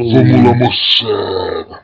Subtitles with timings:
[0.00, 1.82] Vamos lá, moçada.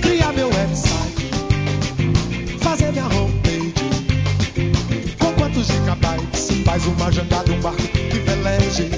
[0.00, 1.30] Criar meu website,
[2.60, 3.74] fazer minha homepage.
[5.18, 8.88] Com quantos gigabytes faz uma jangada, um barco que veleje?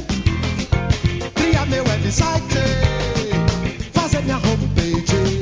[1.35, 2.59] Criar meu website,
[3.95, 5.41] fazer minha homepage.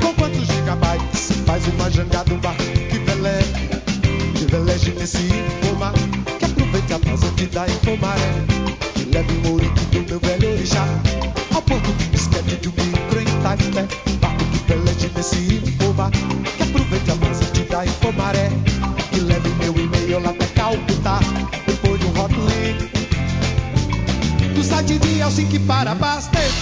[0.00, 2.23] Com quantos gigabytes faz uma jangada,
[5.04, 5.92] nesse infoma,
[6.38, 8.32] que aproveite a brasa que dá infomaré.
[8.94, 10.86] Que leve o ourique do meu velho orixá
[11.54, 13.86] ao porto de disquete do micro em Taipé.
[14.18, 18.48] Barco que veleje nesse infoma, que aproveite a brasa que dá infomaré.
[19.10, 21.20] Que leve meu e-mail até Calcutá,
[21.66, 22.90] depois de um hotline.
[24.54, 26.53] Do site de Helsinki para abastecer.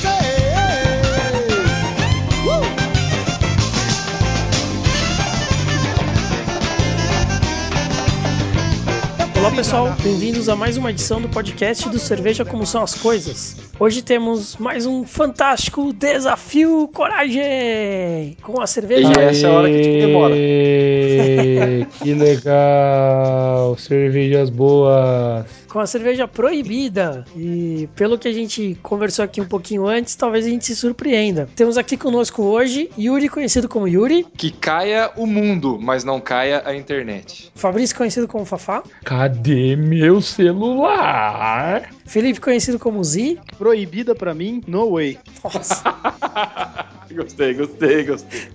[9.55, 13.59] Pessoal, bem-vindos a mais uma edição do podcast do Cerveja Como São as Coisas.
[13.79, 19.13] Hoje temos mais um fantástico desafio coragem com a cerveja.
[19.15, 20.35] E essa é a hora que a gente comemora.
[20.35, 23.77] Aê, que legal!
[23.77, 25.45] Cervejas boas!
[25.73, 27.25] Com a cerveja proibida.
[27.35, 31.49] E pelo que a gente conversou aqui um pouquinho antes, talvez a gente se surpreenda.
[31.57, 36.61] Temos aqui conosco hoje Yuri, conhecido como Yuri, Que caia o mundo, mas não caia
[36.67, 37.51] a internet.
[37.55, 41.89] Fabrício, conhecido como Fafá, Cadê meu celular?
[42.05, 43.41] Felipe, conhecido como Zi.
[43.57, 45.19] Proibida pra mim, no way.
[45.43, 45.83] Nossa.
[47.11, 48.49] Gostei, gostei, gostei.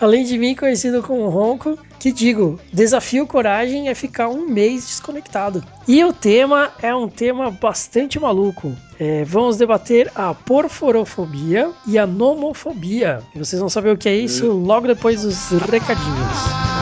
[0.00, 5.64] Além de mim, conhecido como Ronco, que digo, desafio coragem é ficar um mês desconectado.
[5.88, 8.72] E o tema é um tema bastante maluco.
[9.00, 13.20] É, vamos debater a porforofobia e a nomofobia.
[13.34, 16.77] E vocês vão saber o que é isso logo depois dos recadinhos.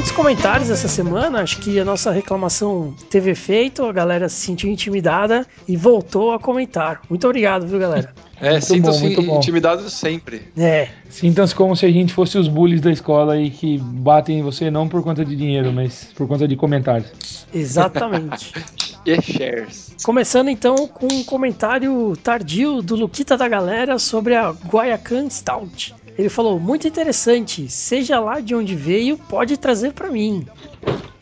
[0.00, 4.70] Muitos comentários essa semana, acho que a nossa reclamação teve efeito, a galera se sentiu
[4.70, 7.02] intimidada e voltou a comentar.
[7.10, 8.10] Muito obrigado, viu, galera?
[8.40, 10.40] É, sintam-se intimidados sempre.
[10.56, 14.42] É, Sintam-se como se a gente fosse os bullies da escola aí que batem em
[14.42, 17.46] você não por conta de dinheiro, mas por conta de comentários.
[17.52, 18.54] exatamente.
[19.06, 19.96] E shares.
[20.04, 25.94] Começando então com um comentário tardio do Luquita da galera sobre a Guayacan Stout.
[26.18, 30.46] Ele falou: muito interessante, seja lá de onde veio, pode trazer pra mim.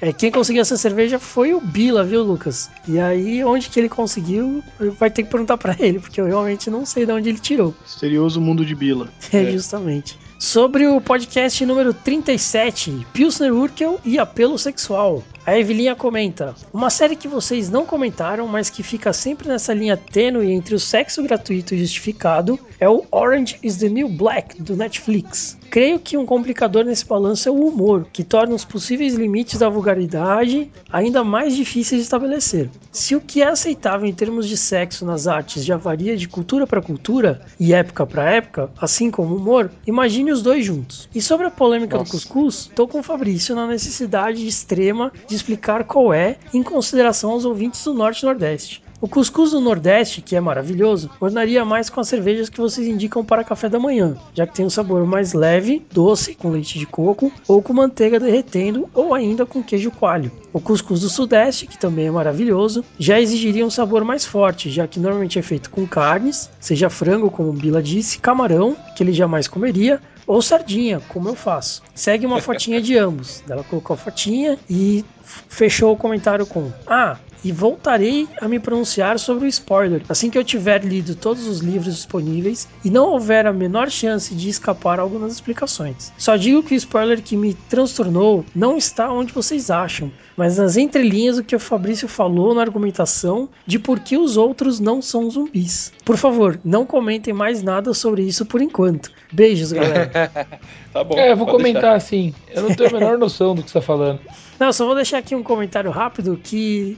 [0.01, 2.71] É, quem conseguiu essa cerveja foi o Bila, viu, Lucas?
[2.87, 4.63] E aí, onde que ele conseguiu,
[4.99, 7.75] vai ter que perguntar pra ele, porque eu realmente não sei de onde ele tirou.
[7.83, 9.09] Misterioso mundo de Bila.
[9.33, 10.19] É, justamente.
[10.39, 15.25] Sobre o podcast número 37, Pilsner Urkel e apelo sexual.
[15.45, 19.97] A Evelinha comenta: Uma série que vocês não comentaram, mas que fica sempre nessa linha
[19.97, 24.77] tênue entre o sexo gratuito e justificado, é o Orange is the New Black do
[24.77, 25.59] Netflix.
[25.71, 29.69] Creio que um complicador nesse balanço é o humor, que torna os possíveis limites da
[29.69, 32.71] vulgaridade ainda mais difíceis de estabelecer.
[32.91, 36.67] Se o que é aceitável em termos de sexo nas artes já varia de cultura
[36.67, 41.07] para cultura e época para época, assim como o humor, imagine os dois juntos.
[41.15, 42.13] E sobre a polêmica do Nossa.
[42.13, 47.45] cuscuz, estou com o Fabrício na necessidade extrema de explicar qual é, em consideração aos
[47.45, 48.83] ouvintes do Norte e Nordeste.
[49.01, 53.25] O cuscuz do Nordeste, que é maravilhoso, ornaria mais com as cervejas que vocês indicam
[53.25, 56.85] para café da manhã, já que tem um sabor mais leve, doce, com leite de
[56.85, 60.33] coco, ou com manteiga derretendo, ou ainda com queijo coalho.
[60.53, 64.89] O cuscuz do Sudeste, que também é maravilhoso, já exigiria um sabor mais forte, já
[64.89, 69.47] que normalmente é feito com carnes, seja frango, como Bila disse, camarão, que ele jamais
[69.47, 71.83] comeria, ou sardinha, como eu faço.
[71.95, 73.43] Segue uma fotinha de ambos.
[73.49, 75.05] Ela colocou a fotinha e
[75.49, 80.39] fechou o comentário com: Ah, e voltarei a me pronunciar sobre o spoiler assim que
[80.39, 84.99] eu tiver lido todos os livros disponíveis e não houver a menor chance de escapar
[84.99, 86.13] a algumas explicações.
[86.19, 90.77] Só digo que o spoiler que me transtornou não está onde vocês acham, mas nas
[90.77, 95.31] entrelinhas do que o Fabrício falou na argumentação de por que os outros não são
[95.31, 95.93] zumbis.
[96.05, 99.11] Por favor, não comentem mais nada sobre isso por enquanto.
[99.33, 100.11] Beijos, galera.
[100.91, 101.19] Tá bom.
[101.19, 102.35] É, eu vou comentar assim.
[102.51, 104.19] Eu não tenho a menor noção do que você tá falando.
[104.59, 106.97] Não, só vou deixar aqui um comentário rápido que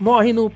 [0.00, 0.50] morre no.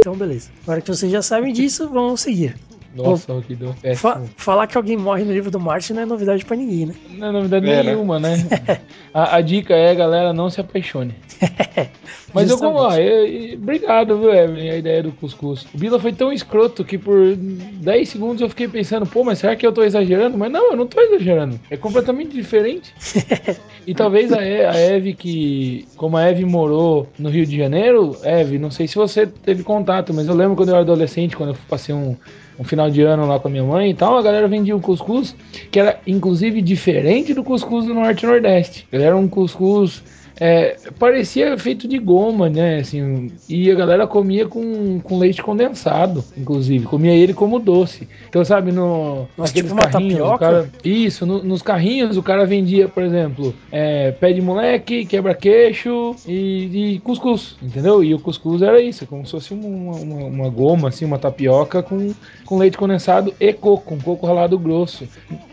[0.00, 0.50] Então, beleza.
[0.64, 2.54] Agora que vocês já sabem disso, vamos seguir.
[2.94, 3.96] Nossa, que deu péssimo.
[4.12, 6.94] Fa- falar que alguém morre no livro do Martin não é novidade pra ninguém, né?
[7.18, 8.36] Não é novidade É, nenhuma, né?
[9.12, 11.12] a, a dica é, galera, não se apaixone.
[12.32, 13.10] Mas eu como, ó, Justamente.
[13.10, 15.66] eu- eu- obrigado, viu, Evelyn, a ideia do cuscuz.
[15.74, 19.54] O Bila foi tão escroto que por 10 segundos eu fiquei pensando, pô, mas será
[19.56, 20.36] que eu tô exagerando?
[20.38, 21.58] Mas não, eu não tô exagerando.
[21.70, 22.92] É completamente diferente.
[23.86, 28.16] e talvez a, E- a Eve que, como a Eve morou no Rio de Janeiro,
[28.22, 31.50] Eve, não sei se você teve contato, mas eu lembro quando eu era adolescente, quando
[31.50, 32.16] eu passei um,
[32.58, 34.80] um final de ano lá com a minha mãe e tal, a galera vendia um
[34.80, 35.34] cuscuz
[35.70, 38.86] que era inclusive diferente do cuscuz do Norte e Nordeste.
[38.92, 40.02] Ele era um cuscuz
[40.40, 42.78] é, parecia feito de goma, né?
[42.78, 46.84] Assim, e a galera comia com, com leite condensado, inclusive.
[46.86, 48.08] Comia ele como doce.
[48.28, 50.38] Então, sabe, no, naqueles tipo uma tapioca?
[50.38, 50.70] cara.
[50.84, 56.94] Isso, no- nos carrinhos o cara vendia, por exemplo, é, pé de moleque, quebra-queixo e,
[56.94, 58.02] e cuscuz, entendeu?
[58.02, 61.82] E o cuscuz era isso, como se fosse uma, uma, uma goma, assim, uma tapioca
[61.82, 62.12] com,
[62.44, 65.06] com leite condensado e coco, com coco ralado grosso.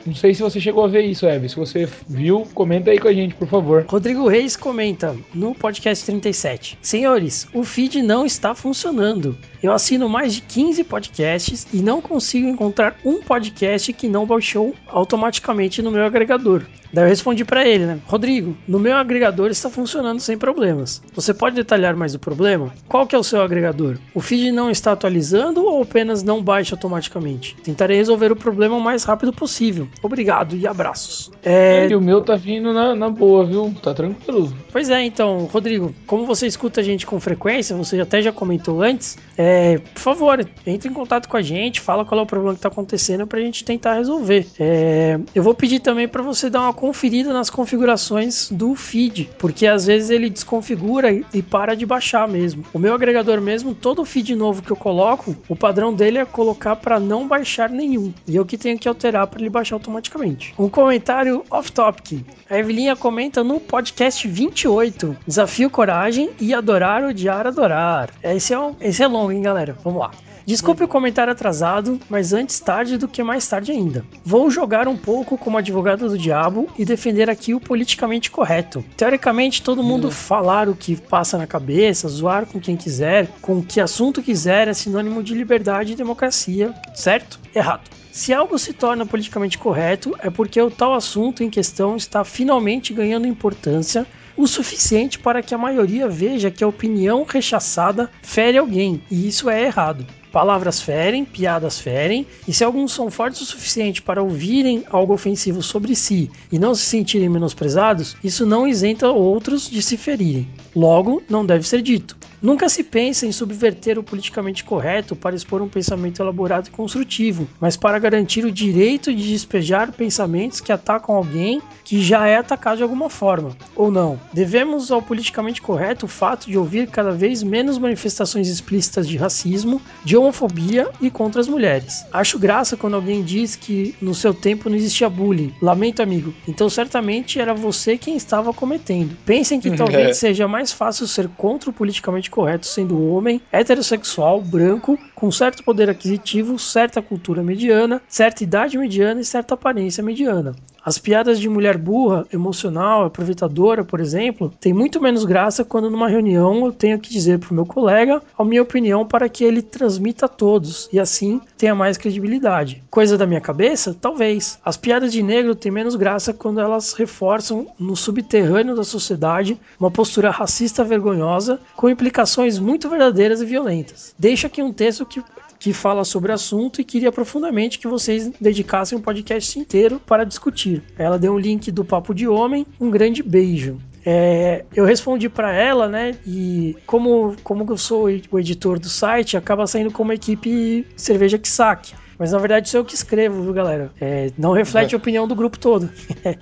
[0.05, 1.47] Não sei se você chegou a ver isso, Eve.
[1.49, 3.85] Se você viu, comenta aí com a gente, por favor.
[3.87, 6.79] Rodrigo Reis comenta no podcast 37.
[6.81, 9.37] Senhores, o feed não está funcionando.
[9.61, 14.73] Eu assino mais de 15 podcasts e não consigo encontrar um podcast que não baixou
[14.87, 16.63] automaticamente no meu agregador.
[16.93, 17.99] Daí eu respondi para ele, né?
[18.05, 21.01] Rodrigo, no meu agregador está funcionando sem problemas.
[21.13, 22.73] Você pode detalhar mais o problema?
[22.87, 23.97] Qual que é o seu agregador?
[24.13, 27.55] O feed não está atualizando ou apenas não baixa automaticamente?
[27.63, 29.87] Tentarei resolver o problema o mais rápido possível.
[30.03, 31.31] Obrigado e abraços.
[31.43, 33.73] É, E o meu tá vindo na, na boa, viu?
[33.81, 34.51] Tá tranquilo.
[34.69, 38.81] Pois é, então, Rodrigo, como você escuta a gente com frequência, você até já comentou
[38.81, 39.50] antes, é,
[39.93, 42.69] por favor, entre em contato com a gente, fala qual é o problema que está
[42.69, 44.45] acontecendo pra gente tentar resolver.
[44.59, 49.65] É, eu vou pedir também para você dar uma conferida nas configurações do feed, porque
[49.67, 52.63] às vezes ele desconfigura e- e para de baixar mesmo.
[52.73, 56.75] O meu agregador mesmo, todo feed novo que eu coloco, o padrão dele é colocar
[56.75, 60.53] para não baixar nenhum, e eu que tenho que alterar para ele baixar automaticamente.
[60.57, 62.23] Um comentário off-topic.
[62.49, 65.15] A Evelinha comenta no podcast 28.
[65.25, 68.09] Desafio coragem e adorar, odiar, adorar.
[68.23, 69.75] Esse é, um, esse é longo, hein, galera?
[69.83, 70.11] Vamos lá.
[70.45, 74.03] Desculpe o comentário atrasado, mas antes tarde do que mais tarde ainda.
[74.25, 78.83] Vou jogar um pouco como advogado do diabo e defender aqui o politicamente correto.
[78.97, 83.79] Teoricamente, todo mundo falar o que passa na cabeça, zoar com quem quiser, com que
[83.79, 87.39] assunto quiser é sinônimo de liberdade e democracia, certo?
[87.53, 87.89] Errado.
[88.11, 92.93] Se algo se torna politicamente correto, é porque o tal assunto em questão está finalmente
[92.93, 94.05] ganhando importância
[94.35, 99.49] o suficiente para que a maioria veja que a opinião rechaçada fere alguém, e isso
[99.49, 100.05] é errado.
[100.31, 105.61] Palavras ferem, piadas ferem, e se alguns são fortes o suficiente para ouvirem algo ofensivo
[105.61, 110.47] sobre si e não se sentirem menosprezados, isso não isenta outros de se ferirem.
[110.75, 112.15] Logo, não deve ser dito.
[112.41, 117.47] Nunca se pensa em subverter o politicamente correto para expor um pensamento elaborado e construtivo,
[117.59, 122.77] mas para garantir o direito de despejar pensamentos que atacam alguém que já é atacado
[122.77, 123.55] de alguma forma.
[123.75, 124.19] Ou não.
[124.33, 129.79] Devemos ao politicamente correto o fato de ouvir cada vez menos manifestações explícitas de racismo,
[130.03, 132.05] de homofobia e contra as mulheres.
[132.11, 135.53] Acho graça quando alguém diz que no seu tempo não existia bullying.
[135.61, 136.33] Lamento, amigo.
[136.47, 139.17] Então certamente era você quem estava cometendo.
[139.25, 140.13] Pensem que talvez É.
[140.13, 145.89] seja mais fácil ser contra o politicamente correto sendo homem, heterossexual, branco, com certo poder
[145.89, 150.53] aquisitivo, certa cultura mediana, certa idade mediana e certa aparência mediana.
[150.83, 156.07] As piadas de mulher burra, emocional, aproveitadora, por exemplo, têm muito menos graça quando numa
[156.07, 160.25] reunião eu tenho que dizer pro meu colega a minha opinião para que ele transmita
[160.25, 162.81] a todos e assim tenha mais credibilidade.
[162.89, 163.95] Coisa da minha cabeça?
[163.99, 164.59] Talvez.
[164.65, 169.91] As piadas de negro têm menos graça quando elas reforçam no subterrâneo da sociedade uma
[169.91, 174.15] postura racista vergonhosa com implicações muito verdadeiras e violentas.
[174.17, 175.21] Deixo aqui um texto que
[175.61, 180.23] que fala sobre o assunto e queria profundamente que vocês dedicassem um podcast inteiro para
[180.23, 180.81] discutir.
[180.97, 183.77] Ela deu um link do Papo de Homem, um grande beijo.
[184.03, 186.15] É, eu respondi para ela, né?
[186.25, 191.47] E como, como eu sou o editor do site, acaba saindo como equipe Cerveja que
[191.47, 191.93] Saque.
[192.17, 193.91] Mas na verdade sou eu que escrevo, viu, galera?
[194.01, 195.87] É, não reflete a opinião do grupo todo.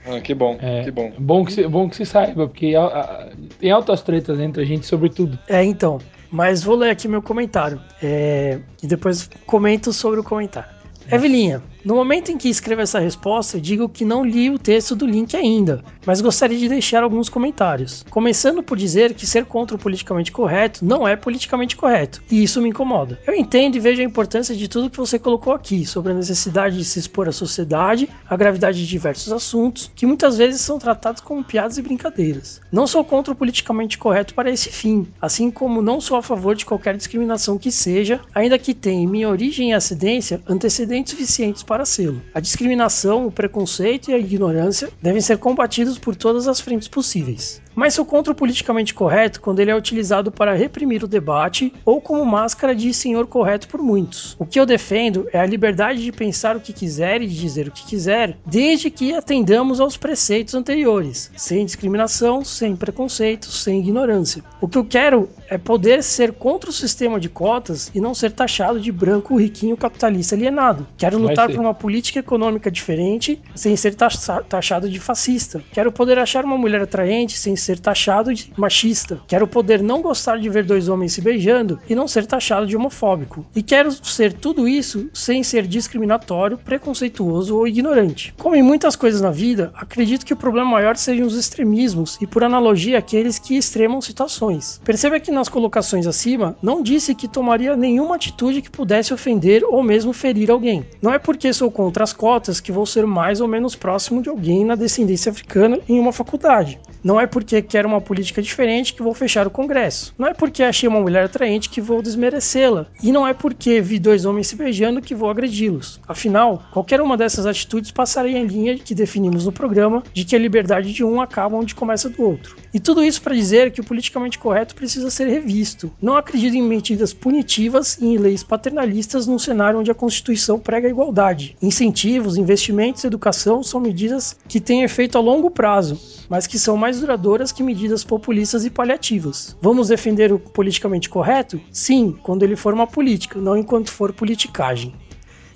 [0.05, 1.11] Ah, que bom, É, que bom.
[1.19, 4.65] Bom que, se, bom que se saiba, porque a- a- tem altas tretas entre a
[4.65, 5.37] gente sobre tudo.
[5.47, 5.99] É, então.
[6.31, 7.81] Mas vou ler aqui meu comentário.
[8.01, 10.69] é, e depois comento sobre o comentário.
[11.11, 15.05] Evelinha, No momento em que escrevo essa resposta, digo que não li o texto do
[15.05, 18.05] link ainda, mas gostaria de deixar alguns comentários.
[18.09, 22.61] Começando por dizer que ser contra o politicamente correto não é politicamente correto, e isso
[22.61, 23.17] me incomoda.
[23.25, 26.77] Eu entendo e vejo a importância de tudo que você colocou aqui sobre a necessidade
[26.77, 31.21] de se expor à sociedade, a gravidade de diversos assuntos, que muitas vezes são tratados
[31.21, 32.59] como piadas e brincadeiras.
[32.69, 36.55] Não sou contra o politicamente correto para esse fim, assim como não sou a favor
[36.55, 41.63] de qualquer discriminação que seja, ainda que tenha em minha origem e acidência antecedentes suficientes
[41.69, 42.19] para sê-lo.
[42.33, 47.61] A discriminação, o preconceito e a ignorância devem ser combatidos por todas as frentes possíveis.
[47.75, 52.01] Mas sou contra o politicamente correto quando ele é utilizado para reprimir o debate ou
[52.01, 54.35] como máscara de senhor correto por muitos.
[54.39, 57.67] O que eu defendo é a liberdade de pensar o que quiser e de dizer
[57.67, 64.43] o que quiser, desde que atendamos aos preceitos anteriores, sem discriminação, sem preconceito, sem ignorância.
[64.59, 68.31] O que eu quero é poder ser contra o sistema de cotas e não ser
[68.31, 70.87] taxado de branco riquinho capitalista alienado.
[70.97, 71.58] Quero lutar.
[71.59, 75.61] Uma política econômica diferente sem ser taxa- taxado de fascista.
[75.71, 79.19] Quero poder achar uma mulher atraente sem ser taxado de machista.
[79.27, 82.75] Quero poder não gostar de ver dois homens se beijando e não ser taxado de
[82.75, 83.45] homofóbico.
[83.55, 88.33] E quero ser tudo isso sem ser discriminatório, preconceituoso ou ignorante.
[88.37, 92.27] Como em muitas coisas na vida, acredito que o problema maior sejam os extremismos e,
[92.27, 94.81] por analogia, aqueles que extremam situações.
[94.83, 99.83] Perceba que nas colocações acima, não disse que tomaria nenhuma atitude que pudesse ofender ou
[99.83, 100.85] mesmo ferir alguém.
[101.01, 104.29] Não é porque sou contra as cotas que vou ser mais ou menos próximo de
[104.29, 106.79] alguém na descendência africana em uma faculdade.
[107.03, 110.13] Não é porque quero uma política diferente que vou fechar o Congresso.
[110.17, 112.87] Não é porque achei uma mulher atraente que vou desmerecê-la.
[113.01, 115.99] E não é porque vi dois homens se beijando que vou agredi-los.
[116.07, 120.39] Afinal, qualquer uma dessas atitudes passaria em linha que definimos no programa de que a
[120.39, 122.57] liberdade de um acaba onde começa do outro.
[122.73, 125.91] E tudo isso para dizer que o politicamente correto precisa ser revisto.
[126.01, 130.87] Não acredito em medidas punitivas e em leis paternalistas num cenário onde a Constituição prega
[130.87, 131.38] a igualdade.
[131.61, 136.99] Incentivos, investimentos educação são medidas que têm efeito a longo prazo, mas que são mais
[136.99, 139.55] duradouras que medidas populistas e paliativas.
[139.61, 141.59] Vamos defender o politicamente correto?
[141.71, 144.93] Sim, quando ele for uma política, não enquanto for politicagem.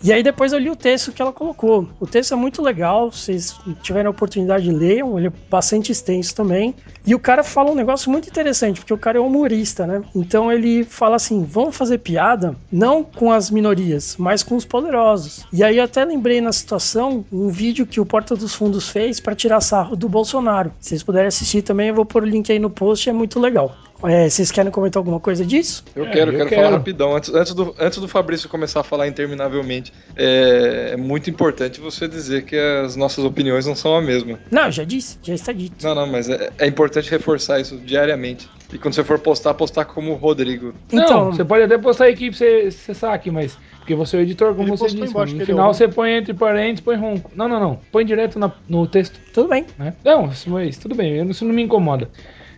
[0.03, 1.87] E aí depois eu li o texto que ela colocou.
[1.97, 6.35] O texto é muito legal, vocês tiverem a oportunidade de ler, ele é bastante extenso
[6.35, 6.75] também.
[7.07, 10.03] E o cara fala um negócio muito interessante, porque o cara é humorista, né?
[10.13, 15.45] Então ele fala assim: vamos fazer piada não com as minorias, mas com os poderosos.
[15.53, 19.21] E aí eu até lembrei na situação um vídeo que o Porta dos Fundos fez
[19.21, 20.73] para tirar sarro do Bolsonaro.
[20.81, 23.39] Se vocês puderem assistir também, eu vou pôr o link aí no post, é muito
[23.39, 23.73] legal.
[24.03, 25.83] É, vocês querem comentar alguma coisa disso?
[25.95, 26.61] Eu É, quero, eu quero, quero.
[26.63, 27.15] falar rapidão.
[27.15, 32.07] Antes, antes, do, antes do Fabrício começar a falar interminavelmente, é, é muito importante você
[32.07, 34.39] dizer que as nossas opiniões não são a mesma.
[34.51, 35.83] Não, já disse, já está dito.
[35.85, 38.47] Não, não, mas é, é importante reforçar isso diariamente.
[38.73, 40.73] E quando você for postar, postar como o Rodrigo.
[40.91, 43.57] Então, Não, você pode até postar aí que você, você saque, mas.
[43.77, 45.11] Porque você é o editor, como Ele você disse.
[45.11, 47.29] embaixo No final você põe entre parênteses, põe ronco.
[47.35, 47.79] Não, não, não.
[47.91, 49.65] Põe direto na- no texto, tudo bem.
[49.77, 49.93] né?
[50.05, 52.09] Não, isso- mas tudo bem, isso não me incomoda.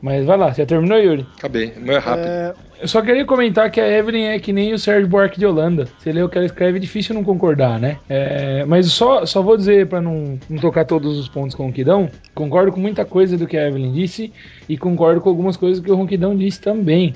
[0.05, 1.25] Mas vai lá, já terminou, Yuri?
[1.35, 2.27] Acabei, o meu é rápido.
[2.27, 5.47] É, Eu só queria comentar que a Evelyn é que nem o Sérgio Buarque de
[5.47, 5.87] Holanda.
[5.97, 7.97] Você lê o que ela escreve, é difícil não concordar, né?
[8.07, 11.65] É, mas só, só vou dizer, pra não, não tocar todos os pontos com o
[11.65, 14.31] Ronquidão, concordo com muita coisa do que a Evelyn disse
[14.69, 17.15] e concordo com algumas coisas que o Ronquidão disse também.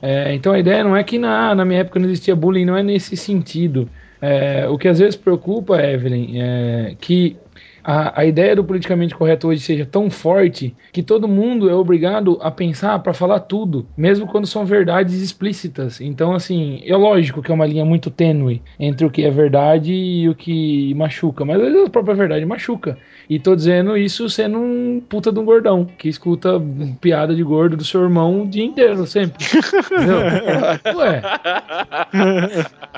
[0.00, 2.74] É, então a ideia não é que na, na minha época não existia bullying, não
[2.74, 3.86] é nesse sentido.
[4.22, 7.36] É, o que às vezes preocupa, Evelyn, é que
[7.82, 12.38] a, a ideia do politicamente correto hoje seja tão forte que todo mundo é obrigado
[12.42, 16.00] a pensar para falar tudo, mesmo quando são verdades explícitas.
[16.00, 19.92] Então, assim, é lógico que é uma linha muito tênue entre o que é verdade
[19.92, 22.98] e o que machuca, mas a própria verdade machuca.
[23.28, 26.60] E tô dizendo isso sendo um puta de um gordão, que escuta
[27.00, 29.44] piada de gordo do seu irmão o dia inteiro, sempre.
[30.96, 31.22] Ué.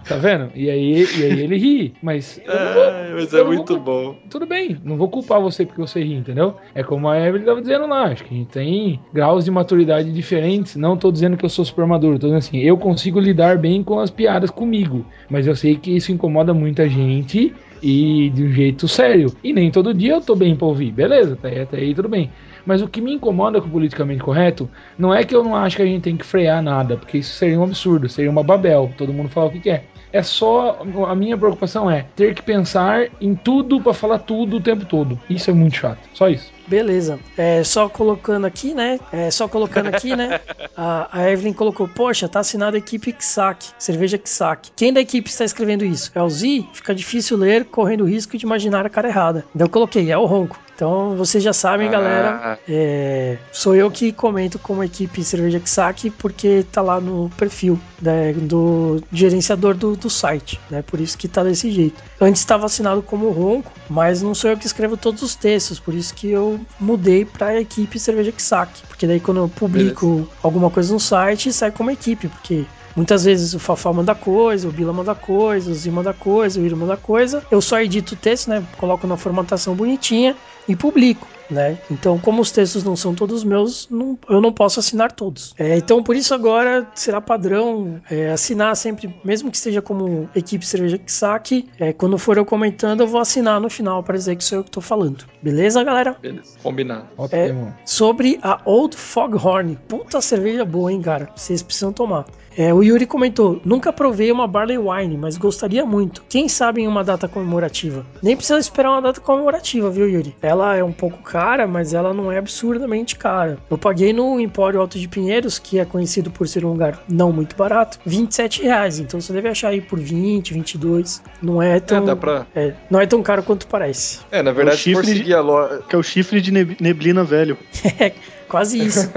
[0.08, 0.50] Tá vendo?
[0.54, 2.40] E aí, e aí ele ri, mas.
[2.46, 4.16] vou- Ai, mas é vou muito bom.
[4.30, 6.56] tudo bem, não vou culpar você porque você ri, entendeu?
[6.74, 10.12] É como a Evelyn estava dizendo lá, acho que a gente tem graus de maturidade
[10.12, 10.76] diferentes.
[10.76, 13.82] Não tô dizendo que eu sou super maduro, tô dizendo assim, eu consigo lidar bem
[13.82, 18.52] com as piadas comigo, mas eu sei que isso incomoda muita gente e de um
[18.52, 19.34] jeito sério.
[19.42, 22.30] E nem todo dia eu tô bem pra ouvir, beleza, até, até aí tudo bem.
[22.64, 25.76] Mas o que me incomoda com o politicamente correto não é que eu não acho
[25.76, 28.92] que a gente tem que frear nada, porque isso seria um absurdo, seria uma babel,
[28.96, 29.84] todo mundo fala o que quer.
[30.12, 30.82] É só.
[31.08, 35.18] A minha preocupação é ter que pensar em tudo pra falar tudo o tempo todo.
[35.28, 36.00] Isso é muito chato.
[36.12, 36.52] Só isso.
[36.72, 37.18] Beleza.
[37.36, 38.98] É, só colocando aqui, né?
[39.12, 40.40] É, só colocando aqui, né?
[40.74, 44.70] A, a Evelyn colocou, poxa, tá assinado a equipe Ksak, cerveja Ksak.
[44.74, 46.10] Quem da equipe está escrevendo isso?
[46.14, 46.64] É o Z?
[46.72, 49.44] Fica difícil ler, correndo o risco de imaginar a cara errada.
[49.54, 50.58] Então eu coloquei, é o Ronco.
[50.74, 51.90] Então vocês já sabem, Ah.
[51.90, 52.58] galera.
[52.66, 58.32] é, sou eu que comento como equipe Cerveja Ksak, porque tá lá no perfil né,
[58.32, 60.82] do gerenciador do, do site, né?
[60.82, 62.02] Por isso que tá desse jeito.
[62.18, 65.92] Antes estava assinado como Ronco, mas não sou eu que escrevo todos os textos, por
[65.94, 68.82] isso que eu mudei pra equipe Cerveja Ksak.
[68.88, 72.64] Porque daí quando eu publico alguma coisa no site, sai como equipe, porque
[72.94, 76.64] Muitas vezes o Fafá manda coisa, o Bila manda coisa, o Zi manda coisa, o
[76.64, 77.42] Iro manda coisa.
[77.50, 78.62] Eu só edito o texto, né?
[78.76, 80.36] Coloco na formatação bonitinha
[80.68, 81.26] e publico.
[81.52, 81.76] Né?
[81.90, 85.54] Então, como os textos não são todos meus, não- eu não posso assinar todos.
[85.58, 90.64] É, então, por isso agora será padrão é, assinar sempre, mesmo que esteja como equipe
[90.64, 94.36] cerveja que saque, é, quando for eu comentando, eu vou assinar no final para dizer
[94.36, 95.24] que sou eu que estou falando.
[95.42, 96.16] Beleza, galera?
[96.22, 97.06] Beleza, combinado.
[97.18, 97.74] Ótimo.
[97.84, 99.78] sobre a Old Foghorn.
[99.88, 101.28] Puta cerveja boa, hein, cara?
[101.36, 102.24] Vocês precisam tomar.
[102.56, 106.22] É, o Yuri comentou: Nunca provei uma Barley Wine, mas gostaria muito.
[106.28, 108.04] Quem sabe em uma data comemorativa?
[108.22, 110.36] Nem precisa esperar uma data comemorativa, viu, Yuri?
[110.42, 113.58] Ela é um pouco cara, mas ela não é absurdamente cara.
[113.70, 117.32] Eu paguei no Empório Alto de Pinheiros, que é conhecido por ser um lugar não
[117.32, 118.98] muito barato, 27 reais.
[118.98, 121.22] Então você deve achar aí por 20, 22.
[121.42, 122.46] Não é tão, É, dá pra.
[122.54, 124.20] é, não é tão caro quanto parece.
[124.30, 125.82] É, na verdade, O se for chifre de- seguir a loja.
[125.88, 127.56] Que é o chifre de neb- neblina velho.
[128.52, 129.10] É, quase isso.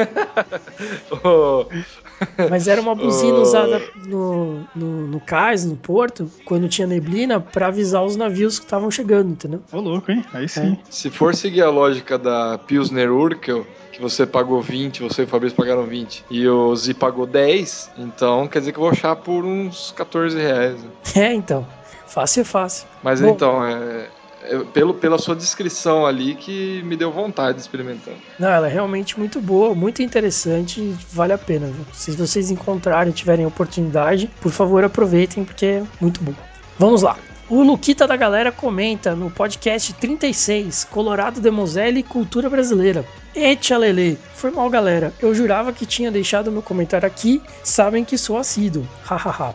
[2.50, 3.42] Mas era uma buzina Oh.
[3.42, 8.66] usada no, no, no cais, no porto, quando tinha neblina, pra avisar os navios que
[8.66, 9.62] estavam chegando, entendeu?
[9.72, 10.24] Ô, louco, hein?
[10.34, 10.78] Aí sim.
[10.90, 15.28] se for seguir a lógica da Pilsner Urkel, que você pagou 20, você e o
[15.28, 19.16] Fabrício pagaram 20, e o Z pagou 10, então quer dizer que eu vou achar
[19.18, 20.82] por uns 14 reais.
[20.82, 20.90] né?
[21.16, 21.68] É, então.
[22.08, 22.88] Fácil é fácil.
[23.04, 23.30] Mas Bom.
[23.32, 24.08] então, é,
[24.48, 28.14] é pelo, pela sua descrição ali que me deu vontade de experimentar.
[28.40, 31.68] Não, ela é realmente muito boa, muito interessante vale a pena.
[31.68, 31.86] Viu?
[31.94, 36.34] Se vocês encontrarem tiverem oportunidade, por favor aproveitem, porque é muito bom.
[36.78, 37.18] Vamos lá.
[37.48, 43.06] O Luquita da galera comenta no podcast 36, Colorado Demoselle e Cultura Brasileira.
[43.36, 48.18] Etia Lele, foi mal galera, eu jurava que tinha deixado meu comentário aqui, sabem que
[48.18, 49.54] sou assíduo, hahaha.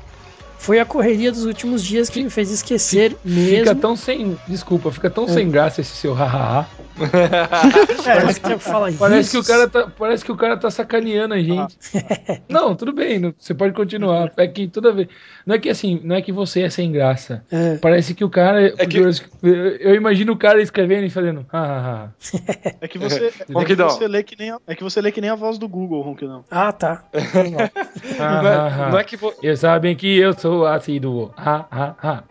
[0.60, 3.60] Foi a correria dos últimos dias que me fez esquecer mesmo.
[3.60, 4.36] Fica tão sem.
[4.46, 6.68] Desculpa, fica tão sem graça esse seu hahaha.
[8.04, 9.52] Parece que fala Parece que, o isso.
[9.52, 11.78] cara tá, parece que o cara tá sacaneando a gente.
[12.48, 14.32] Não, tudo bem, não- você pode continuar.
[14.36, 15.08] É que toda vez.
[15.46, 17.44] Não é que assim, não é que você é sem graça.
[17.50, 17.76] É.
[17.78, 18.66] Parece que o cara.
[18.78, 19.10] É que- eu,
[19.42, 21.46] eu imagino o cara escrevendo e fazendo.
[21.52, 22.12] hahaha.
[22.80, 23.88] É que você, é que Ronquidão.
[23.90, 26.02] você lê que nem a, é que você lê que nem a voz do Google,
[26.02, 26.44] Ronquidão.
[26.50, 27.04] Ah, tá.
[27.14, 31.32] Não é, não é que vo- E sabem que eu sou assíduo.
[31.36, 32.24] Ha, ha, ha.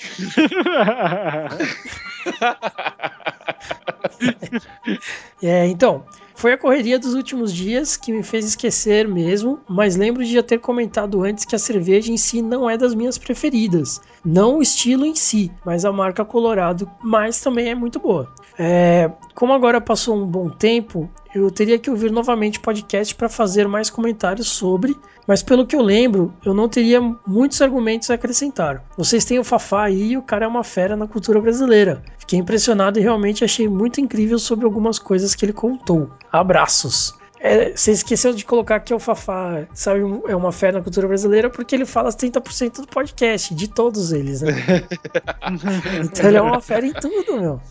[5.42, 6.04] É, então,
[6.36, 10.44] foi a correria dos últimos dias que me fez esquecer mesmo, mas lembro de já
[10.44, 14.02] ter comentado antes que a cerveja em si não é das minhas preferidas.
[14.24, 18.32] Não o estilo em si, mas a marca Colorado, mas também é muito boa.
[18.58, 23.30] É, como agora passou um bom tempo, eu teria que ouvir novamente o podcast para
[23.30, 28.16] fazer mais comentários sobre, mas pelo que eu lembro, eu não teria muitos argumentos a
[28.16, 28.84] acrescentar.
[28.98, 32.04] Vocês têm o Fafá aí e o cara é uma fera na cultura brasileira.
[32.18, 36.10] Fiquei impressionado e realmente achei muito incrível sobre algumas coisas que ele contou.
[36.32, 37.19] Abraços.
[37.42, 41.50] É, você esqueceu de colocar que o Fafá sabe, é uma fera na cultura brasileira
[41.50, 44.52] porque ele fala 30% do podcast, de todos eles, né?
[46.04, 47.62] então ele é uma fera em tudo, meu.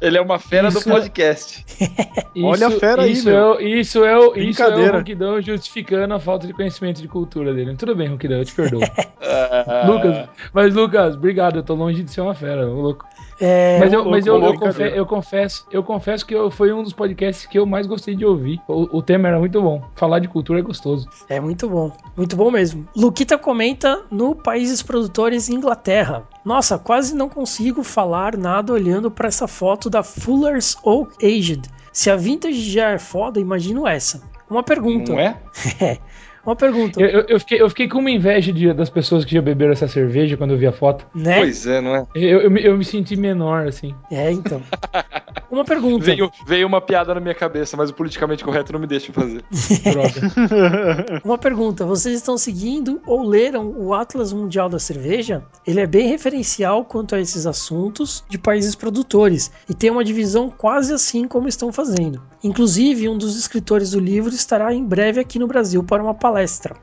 [0.00, 1.64] Ele é uma fera Isso- do podcast.
[2.42, 3.36] Olha a fera aí, isso meu.
[3.36, 4.92] É, o- isso é o, isso é o.
[4.92, 7.74] Ronquidão justificando a falta de conhecimento de cultura dele.
[7.74, 8.80] Tudo bem, Ronquidão, eu te perdoo.
[9.86, 13.06] Lucas, mas Lucas, obrigado, eu tô longe de ser uma fera, louco.
[13.40, 14.72] É, Mas, eu, mas eu, eu, brincadeira.
[14.90, 18.14] confe- eu confesso, eu confesso que eu, foi um dos podcasts que eu mais gostei
[18.16, 18.60] de ouvir.
[18.66, 19.82] O, o tema era muito bom.
[19.94, 21.08] Falar de cultura é gostoso.
[21.28, 22.86] É muito bom, muito bom mesmo.
[22.96, 26.26] Luquita comenta no Países Produtores Inglaterra.
[26.44, 31.68] Nossa, quase não consigo falar nada olhando para essa foto da Fuller's Oak Aged.
[31.92, 34.22] Se a vintage já é foda, imagino essa.
[34.50, 35.12] Uma pergunta.
[35.12, 35.36] Não é?
[36.44, 39.42] Uma pergunta, Eu, eu, fiquei, eu fiquei com uma inveja de- das pessoas que já
[39.42, 41.04] beberam essa cerveja quando eu vi a foto.
[41.14, 41.38] né?
[41.38, 42.06] Pois é, não é?
[42.14, 43.94] Eu, eu, me- eu me senti menor, assim.
[44.10, 44.62] É, então.
[45.50, 46.04] Uma pergunta.
[46.04, 49.42] Veio, veio uma piada na minha cabeça, mas o politicamente correto não me deixa fazer.
[49.90, 51.20] Droga.
[51.24, 55.42] Uma pergunta, vocês estão seguindo ou leram o Atlas Mundial da Cerveja?
[55.66, 60.50] Ele é bem referencial quanto a esses assuntos de países produtores e tem uma divisão
[60.50, 62.20] quase assim como estão fazendo.
[62.44, 66.27] Inclusive, um dos escritores do livro estará em breve aqui no Brasil para uma palestra.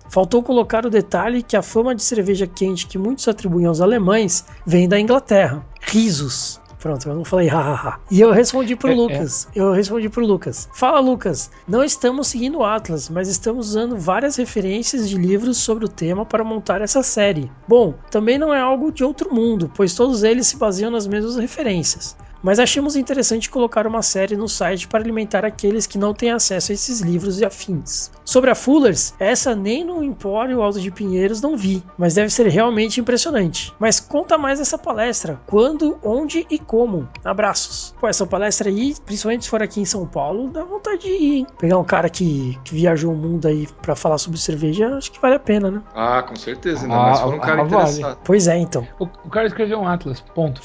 [0.09, 4.45] Faltou colocar o detalhe que a fama de cerveja quente que muitos atribuem aos alemães
[4.65, 5.65] vem da Inglaterra.
[5.81, 6.59] Risos.
[6.79, 7.99] pronto, eu não falei hahaha.
[8.11, 9.47] E eu respondi pro É, Lucas.
[9.55, 10.69] Eu respondi pro Lucas.
[10.71, 11.49] Fala, Lucas.
[11.67, 16.25] Não estamos seguindo o Atlas, mas estamos usando várias referências de livros sobre o tema
[16.25, 17.51] para montar essa série.
[17.67, 21.37] Bom, também não é algo de outro mundo, pois todos eles se baseiam nas mesmas
[21.37, 22.15] referências.
[22.45, 26.71] Mas achamos interessante colocar uma série no site para alimentar aqueles que não têm acesso
[26.71, 28.11] a esses livros e afins.
[28.23, 32.45] Sobre a Fullers, essa nem no Empório Alto de Pinheiros não vi, mas deve ser
[32.45, 33.73] realmente impressionante.
[33.79, 37.09] Mas conta mais essa palestra, quando, onde e como.
[37.23, 37.95] Abraços.
[37.99, 41.35] Pô, essa palestra aí, principalmente se for aqui em São Paulo, dá vontade de ir,
[41.37, 41.47] hein?
[41.57, 45.19] Pegar um cara que, que viajou o mundo aí para falar sobre cerveja, acho que
[45.19, 45.81] vale a pena, né?
[45.95, 47.89] Ah, com certeza, ainda Ah, mais for um cara ah, vale.
[47.89, 48.19] interessado.
[48.23, 48.87] Pois é, então.
[48.99, 50.61] O, o cara escreveu um Atlas, ponto.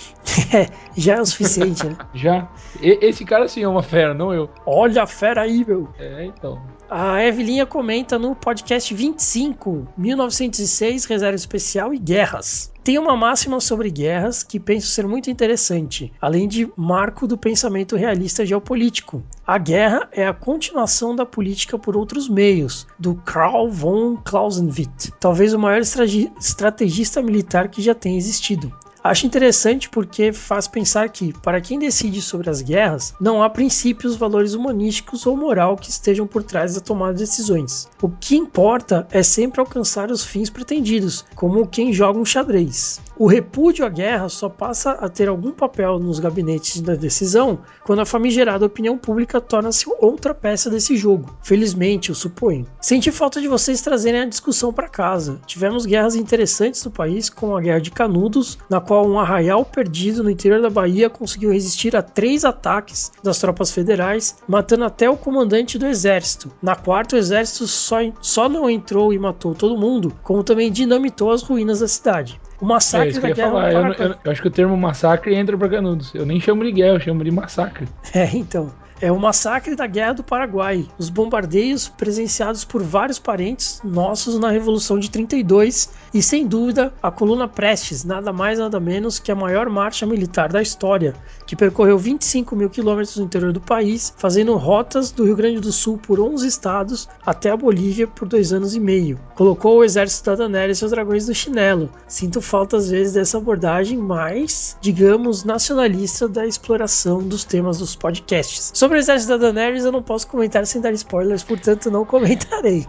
[0.94, 1.96] Já é o suficiente, né?
[2.14, 2.48] Já.
[2.80, 4.50] E- esse cara sim é uma fera, não eu.
[4.66, 5.88] Olha a fera aí, meu.
[5.98, 6.60] É, então.
[6.88, 12.72] A Evelinha comenta no podcast 25, 1906, Reserva Especial e Guerras.
[12.82, 17.94] Tem uma máxima sobre guerras que penso ser muito interessante, além de marco do pensamento
[17.94, 19.22] realista geopolítico.
[19.46, 25.54] A guerra é a continuação da política por outros meios, do Karl von Clausewitz, talvez
[25.54, 28.72] o maior estrategista militar que já tenha existido.
[29.02, 34.14] Acho interessante porque faz pensar que, para quem decide sobre as guerras, não há princípios,
[34.14, 37.88] valores humanísticos ou moral que estejam por trás da tomada de decisões.
[38.02, 43.00] O que importa é sempre alcançar os fins pretendidos, como quem joga um xadrez.
[43.16, 48.00] O repúdio à guerra só passa a ter algum papel nos gabinetes da decisão quando
[48.00, 51.36] a famigerada opinião pública torna-se outra peça desse jogo.
[51.42, 52.66] Felizmente, eu suponho.
[52.80, 55.38] Senti falta de vocês trazerem a discussão para casa.
[55.46, 60.20] Tivemos guerras interessantes no país, como a Guerra de Canudos, na qual um arraial perdido
[60.24, 65.16] no interior da Bahia conseguiu resistir a três ataques das tropas federais, matando até o
[65.16, 66.50] comandante do exército.
[66.60, 71.30] Na quarta, o exército só, só não entrou e matou todo mundo, como também dinamitou
[71.30, 72.40] as ruínas da cidade.
[72.60, 73.70] O É massacre que da Guerra falar.
[73.94, 76.12] do Eu, eu- eu acho que o termo massacre entra pra Canudos.
[76.12, 77.86] Eu nem chamo de guerra, eu chamo de massacre.
[78.12, 78.72] É, então.
[79.02, 84.50] É o massacre da Guerra do Paraguai, os bombardeios presenciados por vários parentes nossos na
[84.50, 89.34] Revolução de 32 e, sem dúvida, a coluna Prestes, nada mais nada menos que a
[89.34, 91.14] maior marcha militar da história,
[91.46, 95.72] que percorreu 25 mil quilômetros no interior do país, fazendo rotas do Rio Grande do
[95.72, 99.18] Sul por 11 estados até a Bolívia por dois anos e meio.
[99.34, 101.88] Colocou o exército da Danelli e seus dragões no chinelo.
[102.06, 108.70] Sinto falta às vezes dessa abordagem mais, digamos, nacionalista da exploração dos temas dos podcasts.
[108.74, 112.86] Sobre o exército da Daenerys eu não posso comentar sem dar spoilers, portanto não comentarei.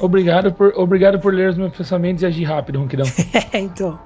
[0.00, 3.06] Obrigado por, obrigado por ler os meus pensamentos e agir rápido, Ronquidão.
[3.52, 3.98] É, então.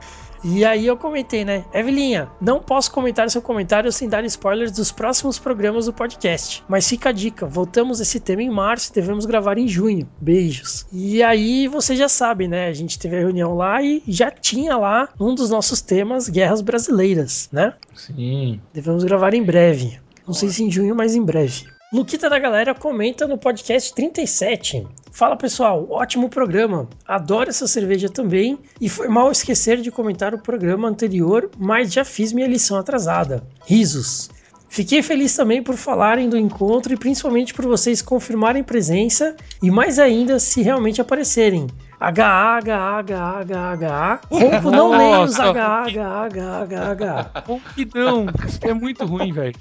[0.44, 1.64] E aí eu comentei, né?
[1.74, 6.62] Evelinha, não posso comentar seu comentário sem dar spoilers dos próximos programas do podcast.
[6.68, 10.08] Mas fica a dica, voltamos esse tema em março e devemos gravar em junho.
[10.20, 10.86] Beijos.
[10.92, 12.68] E aí você já sabe, né?
[12.68, 16.60] A gente teve a reunião lá e já tinha lá um dos nossos temas, guerras
[16.60, 17.74] brasileiras, né?
[17.94, 18.60] Sim.
[18.72, 19.98] Devemos gravar em breve.
[20.28, 21.64] Não sei se em junho, mas em breve.
[21.90, 24.86] Luquita da Galera comenta no podcast 37.
[25.10, 26.86] Fala pessoal, ótimo programa.
[27.06, 28.58] Adoro essa cerveja também.
[28.78, 33.42] E foi mal esquecer de comentar o programa anterior, mas já fiz minha lição atrasada.
[33.64, 34.28] Risos.
[34.68, 39.98] Fiquei feliz também por falarem do encontro e principalmente por vocês confirmarem presença e mais
[39.98, 41.66] ainda se realmente aparecerem.
[42.00, 44.20] HA, HA, HA, HA, HA.
[44.30, 45.40] Ronco não leia os.
[45.40, 47.42] HA, HA, HA, HA, HA.
[47.44, 48.26] Ronquidão.
[48.46, 49.54] Isso é muito ruim, velho.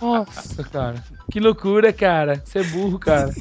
[0.00, 1.04] Nossa, cara.
[1.30, 2.42] Que loucura, cara.
[2.44, 3.34] Você é burro, cara.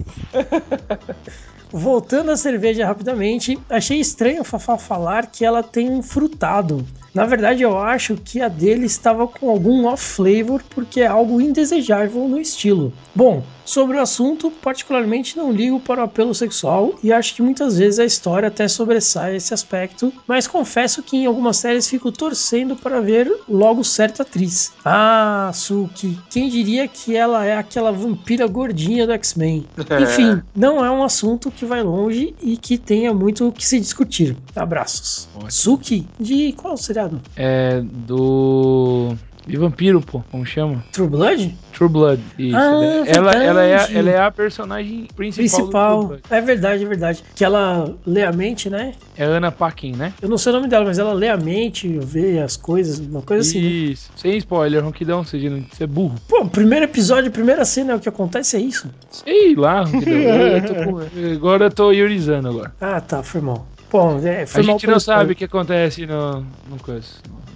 [1.72, 6.86] Voltando à cerveja rapidamente, achei estranho a Fafá falar que ela tem um frutado.
[7.14, 12.28] Na verdade, eu acho que a dele estava com algum off-flavor porque é algo indesejável
[12.28, 12.92] no estilo.
[13.14, 17.78] Bom, sobre o assunto, particularmente não ligo para o apelo sexual e acho que muitas
[17.78, 22.76] vezes a história até sobressai esse aspecto, mas confesso que em algumas séries fico torcendo
[22.76, 24.74] para ver logo certa atriz.
[24.84, 29.66] Ah, Suki, quem diria que ela é aquela vampira gordinha do X-Men?
[30.02, 33.80] Enfim, não é um assunto que vai longe e que tenha muito o que se
[33.80, 34.36] discutir.
[34.56, 35.30] Abraços.
[35.50, 36.06] Suki?
[36.20, 36.76] De qual
[37.10, 37.22] seriado?
[37.36, 39.14] É do.
[39.46, 40.24] De vampiro, pô.
[40.32, 40.82] Como chama?
[40.94, 41.58] True Blood?
[41.74, 42.22] True Blood.
[42.40, 42.56] Isso.
[42.56, 45.60] Ah, ela, ela, é, a- ela é a personagem principal.
[45.60, 46.18] Principal.
[46.30, 47.22] É verdade, é verdade.
[47.36, 48.94] Que ela lê a mente, né?
[49.18, 50.14] É Ana Paquin, né?
[50.22, 53.22] Eu não sei o nome dela, mas ela lê a mente, vê as coisas, uma
[53.22, 53.60] coisa assim.
[53.62, 53.68] né?
[53.68, 54.12] Isso.
[54.16, 55.38] Sem spoiler, Ronquidão, você
[55.70, 56.16] você é burro.
[56.30, 58.88] Pô, primeiro episódio, primeira cena, é o que acontece é isso?
[59.12, 60.16] Sei lá, Ronquidão.
[60.16, 61.00] Eu tô
[61.36, 62.74] Agora eu tô iorizando agora.
[62.80, 63.68] Ah, tá, foi mal.
[63.94, 67.08] Bom, é, foi A gente não sabe o que acontece no, no coisa.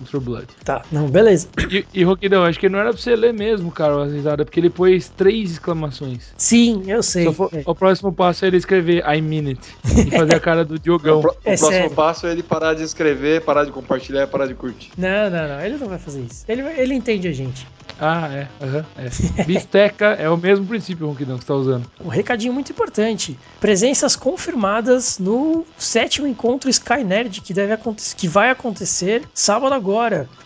[0.06, 0.48] True Blood.
[0.64, 1.48] Tá, não, beleza.
[1.70, 4.60] E, e Roquidão, acho que não era pra você ler mesmo, cara, a risada, porque
[4.60, 6.34] ele pôs três exclamações.
[6.38, 7.32] Sim, eu sei.
[7.34, 7.64] For- É.
[7.66, 11.20] O próximo passo é ele escrever I mean it e fazer a cara do Diogão.
[11.20, 11.92] O, pro- o É próximo sério.
[11.96, 14.92] passo é ele parar de escrever, parar de compartilhar e parar de curtir.
[14.98, 16.44] Não, não, não, ele não vai fazer isso.
[16.48, 17.68] Ele, ele entende a gente.
[18.00, 18.48] Ah, é.
[18.64, 19.44] aham, é.
[19.44, 21.90] Bisteca é o mesmo princípio, Ronquidão, que você tá usando.
[22.04, 23.36] Um recadinho muito importante.
[23.60, 29.87] Presenças confirmadas no sétimo encontro Sky Nerd que, deve acontecer, que vai acontecer sábado agora,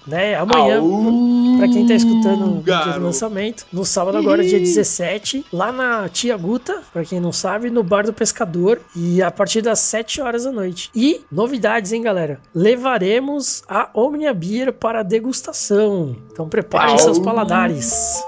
[0.07, 0.35] né?
[0.35, 0.81] Amanhã.
[1.57, 2.99] Pra quem tá escutando no dia garoto.
[2.99, 7.69] do lançamento, no sábado agora, dia 17, lá na Tia Guta, pra quem não sabe,
[7.69, 10.89] no Bar do Pescador, e a partir das 7 horas da noite.
[10.95, 12.39] E novidades, hein, galera?
[12.53, 16.15] Levaremos a Omnia Beer para degustação.
[16.31, 18.23] Então preparem seus paladares.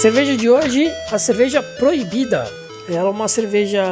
[0.00, 2.48] Cerveja de hoje, a cerveja proibida.
[2.88, 3.82] Ela é uma cerveja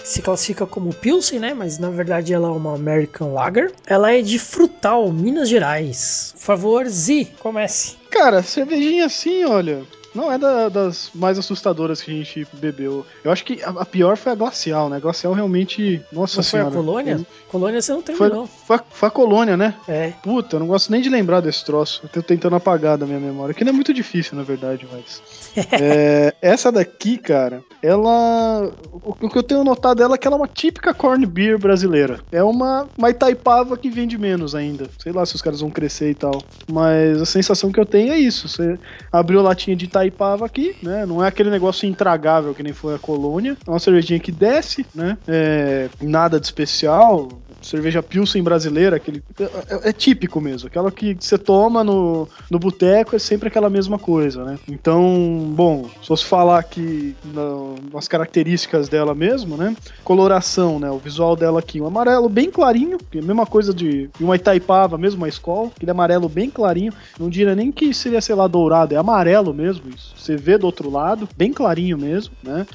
[0.00, 1.54] que se classifica como Pilsen, né?
[1.54, 3.72] Mas na verdade ela é uma American Lager.
[3.84, 6.32] Ela é de Frutal, Minas Gerais.
[6.36, 7.96] Por favor, Zi, comece.
[8.10, 9.82] Cara, cervejinha assim, olha.
[10.16, 13.04] Não é da- das mais assustadoras que a gente bebeu.
[13.22, 14.96] Eu acho que a, a pior foi a Glacial, né?
[14.96, 16.00] A Glacial realmente.
[16.12, 16.74] Nossa Não foi a senhora.
[16.74, 17.26] Colônia?
[17.48, 18.46] Colônia você não Foi, terminou.
[18.46, 19.74] foi, a- foi a Colônia, né?
[19.86, 20.12] É.
[20.22, 22.00] Puta, eu não gosto nem de lembrar desse troço.
[22.02, 23.54] Eu tô tentando apagar da minha memória.
[23.54, 25.22] Que não é muito difícil, na verdade, mas.
[25.72, 28.70] É, essa daqui, cara, ela.
[28.92, 31.58] O, o que eu tenho notado dela é que ela é uma típica corn beer
[31.58, 32.20] brasileira.
[32.30, 34.86] É uma, uma Itaipava que vende menos ainda.
[34.98, 36.42] Sei lá se os caras vão crescer e tal.
[36.70, 38.48] Mas a sensação que eu tenho é isso.
[38.48, 38.78] Você
[39.10, 40.05] abriu a latinha de Itaipava
[40.44, 41.06] aqui, né?
[41.06, 43.56] Não é aquele negócio intragável que nem foi a colônia.
[43.66, 45.16] É uma cervejinha que desce, né?
[45.26, 47.28] É, nada de especial
[47.66, 49.22] cerveja Pilsen brasileira, aquele
[49.68, 53.98] é, é típico mesmo, aquela que você toma no, no boteco é sempre aquela mesma
[53.98, 54.58] coisa, né?
[54.68, 59.76] Então, bom, se fosse falar aqui na- nas características dela mesmo, né?
[60.04, 60.90] Coloração, né?
[60.90, 64.36] O visual dela aqui, um amarelo bem clarinho, que é a mesma coisa de, uma
[64.36, 68.46] Itaipava, mesmo uma escola, aquele amarelo bem clarinho, não diria nem que seria, sei lá,
[68.46, 70.14] dourado, é amarelo mesmo, isso.
[70.16, 72.66] Você vê do outro lado, bem clarinho mesmo, né?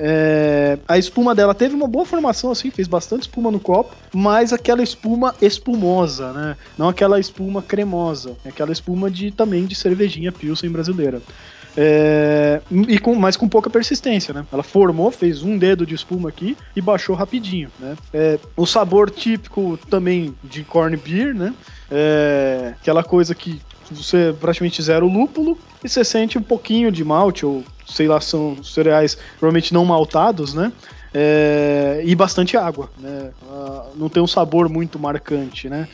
[0.00, 4.52] É, a espuma dela teve uma boa formação, assim, fez bastante espuma no copo, mas
[4.52, 6.56] aquela espuma espumosa, né?
[6.78, 11.20] Não aquela espuma cremosa, é aquela espuma de também de cervejinha Pilsen brasileira.
[11.76, 14.44] É, e com, mas com pouca persistência, né?
[14.52, 17.96] Ela formou, fez um dedo de espuma aqui e baixou rapidinho, né?
[18.12, 21.54] É, o sabor típico também de corn beer, né?
[21.90, 27.44] É, aquela coisa que você praticamente zero lúpulo e você sente um pouquinho de malte
[27.46, 30.72] ou sei lá, são cereais provavelmente não maltados, né?
[31.12, 33.30] É, e bastante água, né?
[33.96, 35.88] Não tem um sabor muito marcante, né?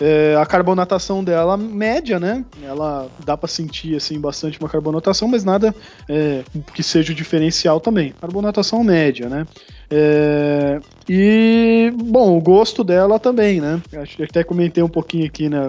[0.00, 2.44] É, a carbonatação dela média, né?
[2.62, 5.74] Ela dá pra sentir assim bastante uma carbonatação, mas nada
[6.08, 6.42] é,
[6.74, 8.12] que seja o diferencial também.
[8.20, 9.46] Carbonatação média, né?
[9.90, 13.80] É, e bom, o gosto dela também, né?
[13.98, 15.68] Acho que até comentei um pouquinho aqui, né?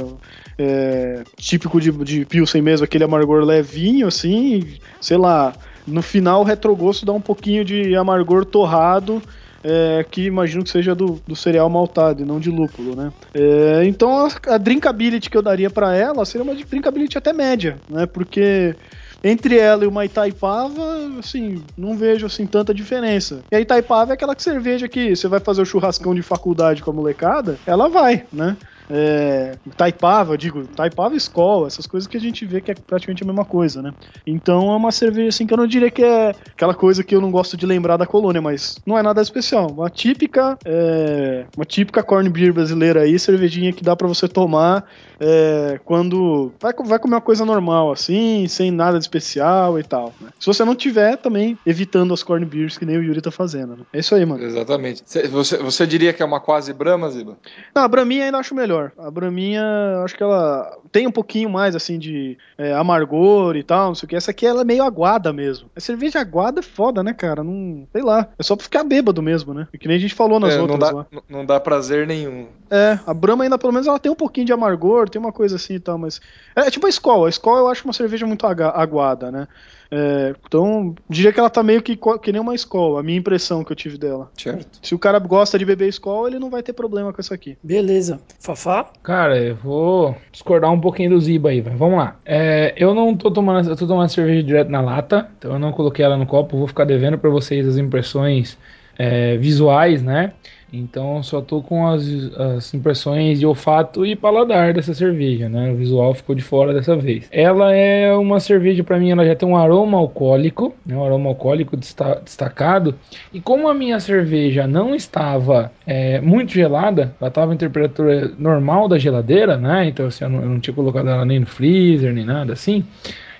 [0.57, 5.53] É, típico de, de Pilsen mesmo, aquele amargor levinho, assim, sei lá.
[5.85, 9.21] No final, o retrogosto dá um pouquinho de amargor torrado,
[9.63, 13.11] é, que imagino que seja do, do cereal maltado e não de lúpulo, né?
[13.33, 17.77] É, então a, a drinkability que eu daria para ela seria uma drinkability até média,
[17.89, 18.05] né?
[18.05, 18.75] Porque
[19.23, 23.43] entre ela e uma Itaipava, assim, não vejo assim tanta diferença.
[23.51, 26.83] E a Itaipava é aquela que cerveja que você vai fazer o churrascão de faculdade
[26.83, 28.55] com a molecada, ela vai, né?
[28.89, 33.23] É, Taipava, eu digo, Taipava escola, essas coisas que a gente vê que é praticamente
[33.23, 33.91] a mesma coisa, né?
[34.27, 37.21] Então é uma cerveja assim que eu não diria que é aquela coisa que eu
[37.21, 39.71] não gosto de lembrar da colônia, mas não é nada especial.
[39.71, 44.85] Uma típica, é, uma típica corn beer brasileira aí, cervejinha que dá para você tomar
[45.19, 50.13] é, quando vai, vai comer uma coisa normal, assim, sem nada de especial e tal.
[50.19, 50.29] né?
[50.39, 53.77] Se você não tiver, também evitando as corn beers que nem o Yuri tá fazendo.
[53.77, 53.83] Né?
[53.93, 54.43] É isso aí, mano.
[54.43, 55.01] Exatamente.
[55.05, 57.37] Cê- Você, você diria que é uma quase Brahma, Ziba?
[57.73, 58.74] Não, a Braminha ainda acho melhor.
[58.97, 59.63] A Braminha,
[60.03, 64.05] acho que ela tem um pouquinho mais, assim, de é, amargor e tal, não sei
[64.07, 64.15] o que.
[64.15, 65.69] Essa aqui, ela é meio aguada mesmo.
[65.75, 67.43] A cerveja aguada é foda, né, cara?
[67.43, 68.29] Não, sei lá.
[68.39, 69.67] É só pra ficar bêbado mesmo, né?
[69.77, 71.05] Que nem a gente falou nas É, não, outras dá, lá.
[71.27, 72.47] não dá prazer nenhum.
[72.71, 75.57] É, a Brahma ainda, pelo menos, ela tem um pouquinho de amargor, tem uma coisa
[75.57, 76.21] assim e tal, mas...
[76.55, 77.25] É, tipo a Skol.
[77.25, 79.49] A Skol eu acho uma cerveja muito aguada, né?
[79.91, 83.63] É, então, diria que ela tá meio que, que nem uma Skol, a minha impressão
[83.63, 84.31] que eu tive dela.
[84.37, 84.79] Certo.
[84.81, 87.57] Se o cara gosta de beber Skol, ele não vai ter problema com essa aqui.
[87.61, 88.19] Beleza.
[88.39, 88.89] Fafá?
[89.03, 91.75] Cara, eu vou discordar um pouquinho do Ziba aí, vai.
[91.75, 92.15] Vamos lá.
[92.23, 95.71] É, eu não tô tomando, eu tô tomando cerveja direto na lata, então eu não
[95.71, 98.55] coloquei ela no copo, vou ficar devendo pra vocês as impressões
[98.97, 100.33] é, visuais, né?
[100.73, 102.03] Então só tô com as,
[102.37, 105.71] as, impressões de olfato e paladar dessa cerveja, né?
[105.71, 107.27] O visual ficou de fora dessa vez.
[107.31, 110.95] Ela é uma cerveja para mim, ela já tem um aroma alcoólico, né?
[110.95, 112.95] um aroma alcoólico desta destacado.
[113.33, 118.87] E como a minha cerveja não estava é, muito gelada, ela estava em temperatura normal
[118.87, 119.87] da geladeira, né?
[119.87, 122.83] Então assim, eu não, eu não tinha colocado ela nem no freezer nem nada assim.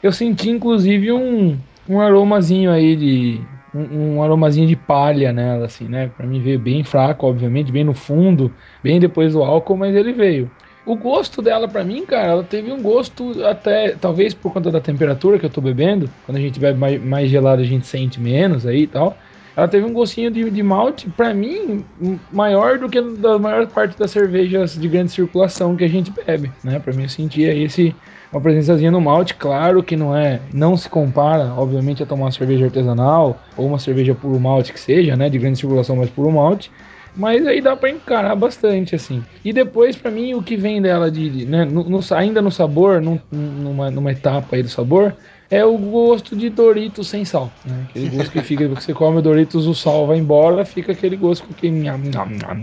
[0.01, 1.57] Eu senti inclusive um,
[1.89, 3.41] um aromazinho aí de
[3.75, 6.09] um, um, aromazinho de palha nela, assim, né?
[6.15, 10.13] Pra mim veio bem fraco, obviamente, bem no fundo, bem depois do álcool, mas ele
[10.13, 10.49] veio.
[10.85, 14.79] O gosto dela, para mim, cara, ela teve um gosto até, talvez por conta da
[14.79, 18.19] temperatura que eu tô bebendo, quando a gente bebe mais, mais gelado a gente sente
[18.21, 19.17] menos aí e tal.
[19.57, 21.83] Ela teve um gostinho de, de malte, para mim,
[22.31, 26.51] maior do que da maior parte das cervejas de grande circulação que a gente bebe,
[26.63, 26.77] né?
[26.77, 27.95] Para mim eu sentia esse
[28.31, 32.31] uma presençazinha no malte, claro que não é, não se compara, obviamente, a tomar uma
[32.31, 36.31] cerveja artesanal ou uma cerveja puro malte que seja, né, de grande circulação, mas puro
[36.31, 36.71] malte.
[37.15, 39.23] Mas aí dá para encarar bastante, assim.
[39.43, 43.01] E depois, para mim, o que vem dela de, né, no, no, ainda no sabor,
[43.01, 45.15] num, numa, numa etapa aí do sabor,
[45.49, 47.51] é o gosto de Doritos sem sal.
[47.65, 47.85] Né?
[47.89, 51.47] Aquele gosto que fica, você come o Doritos, o sal vai embora, fica aquele gosto
[51.53, 51.71] que,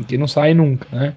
[0.06, 1.14] que não sai nunca, né?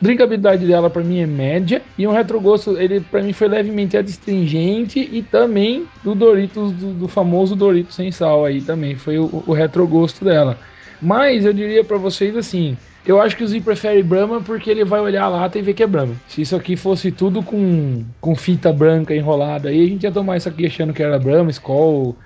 [0.00, 5.00] Drinkabilidade dela para mim é média e um retrogosto ele para mim foi levemente adstringente
[5.00, 9.52] e também do Doritos do, do, famoso Doritos sem sal aí também foi o, o
[9.52, 10.58] retrogosto dela.
[11.00, 12.76] Mas eu diria para vocês assim,
[13.06, 15.74] eu acho que o Z prefere Brahma porque ele vai olhar a lata e ver
[15.74, 16.14] que é Brahma.
[16.28, 20.36] Se isso aqui fosse tudo com, com fita branca enrolada, aí a gente ia tomar
[20.36, 22.16] isso aqui achando que era Brahma, Skol,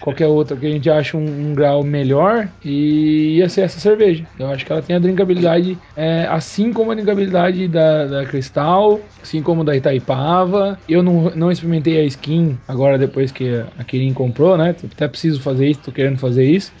[0.00, 4.24] qualquer outra que a gente acha um, um, grau melhor e ia ser essa cerveja.
[4.38, 9.00] Eu acho que ela tem a drinkabilidade, é, assim como a drinkabilidade da, da Cristal,
[9.22, 10.78] assim como da Itaipava.
[10.88, 14.74] Eu não, não experimentei a skin agora depois que a Kirin comprou, né?
[14.92, 16.72] Até preciso fazer isso, tô querendo fazer isso.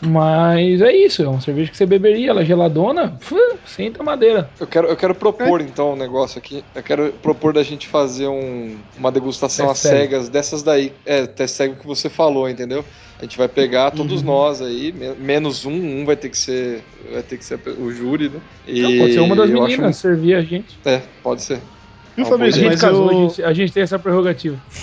[0.00, 3.18] Mas é isso, é uma cerveja que você beberia, ela é geladona,
[3.66, 4.48] senta madeira.
[4.60, 5.64] Eu quero, eu quero propor é.
[5.64, 6.64] então um negócio aqui.
[6.74, 10.92] Eu quero propor da gente fazer um, uma degustação às cegas dessas daí.
[11.04, 12.84] É, teste cego que você falou, entendeu?
[13.18, 14.26] A gente vai pegar todos uhum.
[14.26, 18.28] nós aí, menos um, um vai ter que ser, vai ter que ser o júri,
[18.28, 18.40] né?
[18.66, 20.00] E Não, pode ser uma das meninas acho...
[20.00, 20.78] servir a gente.
[20.84, 21.60] É, pode ser.
[22.24, 22.64] Fabrício?
[22.64, 23.18] Mas casou, eu...
[23.18, 24.56] a, gente, a, gente, tem essa prerrogativa.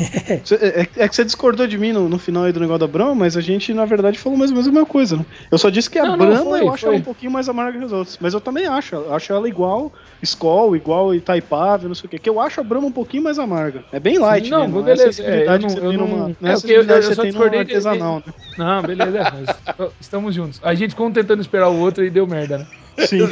[0.61, 3.15] é, é, que você discordou de mim no, no final aí do negócio da Brahma,
[3.15, 5.25] mas a gente, na verdade, falou mais ou menos a mesma coisa, né?
[5.51, 7.49] Eu só disse que a não, Brahma não, foi, eu acho ela um pouquinho mais
[7.49, 8.17] amarga que as outras.
[8.21, 8.95] Mas eu também acho.
[9.11, 12.19] Acho ela igual Skol, igual Itaipava, não sei o quê.
[12.19, 13.83] Que eu acho a Brahma um pouquinho mais amarga.
[13.91, 14.67] É bem light, não, né?
[14.67, 16.35] Não beleza, é essa é, eu não, eu não, numa.
[16.39, 18.33] Não é essa eu, eu, você tem no artesanal, né?
[18.57, 20.59] Não, beleza, é, estamos juntos.
[20.63, 22.67] A gente ficou tentando esperar o outro e deu merda, né?
[22.99, 23.19] Sim,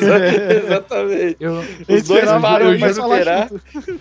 [0.66, 1.38] exatamente.
[1.40, 3.50] Eu, os dois param pra esperar.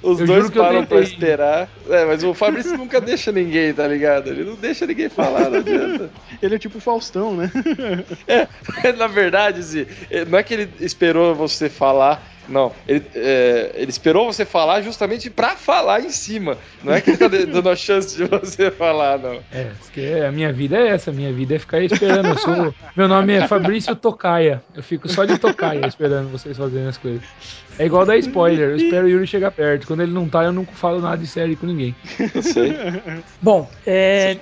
[0.03, 1.68] Os eu dois param pra esperar.
[1.88, 4.29] É, mas o Fabrício nunca deixa ninguém, tá ligado?
[4.29, 6.11] Ele não deixa ninguém falar, não adianta.
[6.42, 7.51] Ele é tipo Faustão, né?
[8.27, 8.48] É,
[8.96, 9.87] na verdade, Zi,
[10.29, 15.31] não é que ele esperou você falar não, ele, é, ele esperou você falar justamente
[15.31, 16.59] pra falar em cima.
[16.83, 19.40] Não é que ele tá dando a chance de você falar, não.
[19.52, 22.28] É, porque a minha vida é essa, a minha vida é ficar esperando.
[22.28, 24.62] Eu sou, meu nome é Fabrício Tocaia.
[24.74, 27.22] Eu fico só de tocaia esperando vocês fazerem as coisas.
[27.78, 29.87] É igual dar spoiler, eu espero o Yuri chegar perto.
[29.87, 31.94] Quando ele não tá, eu não falo nada de série com ninguém.
[32.35, 32.76] Eu sei.
[33.40, 34.37] Bom, é,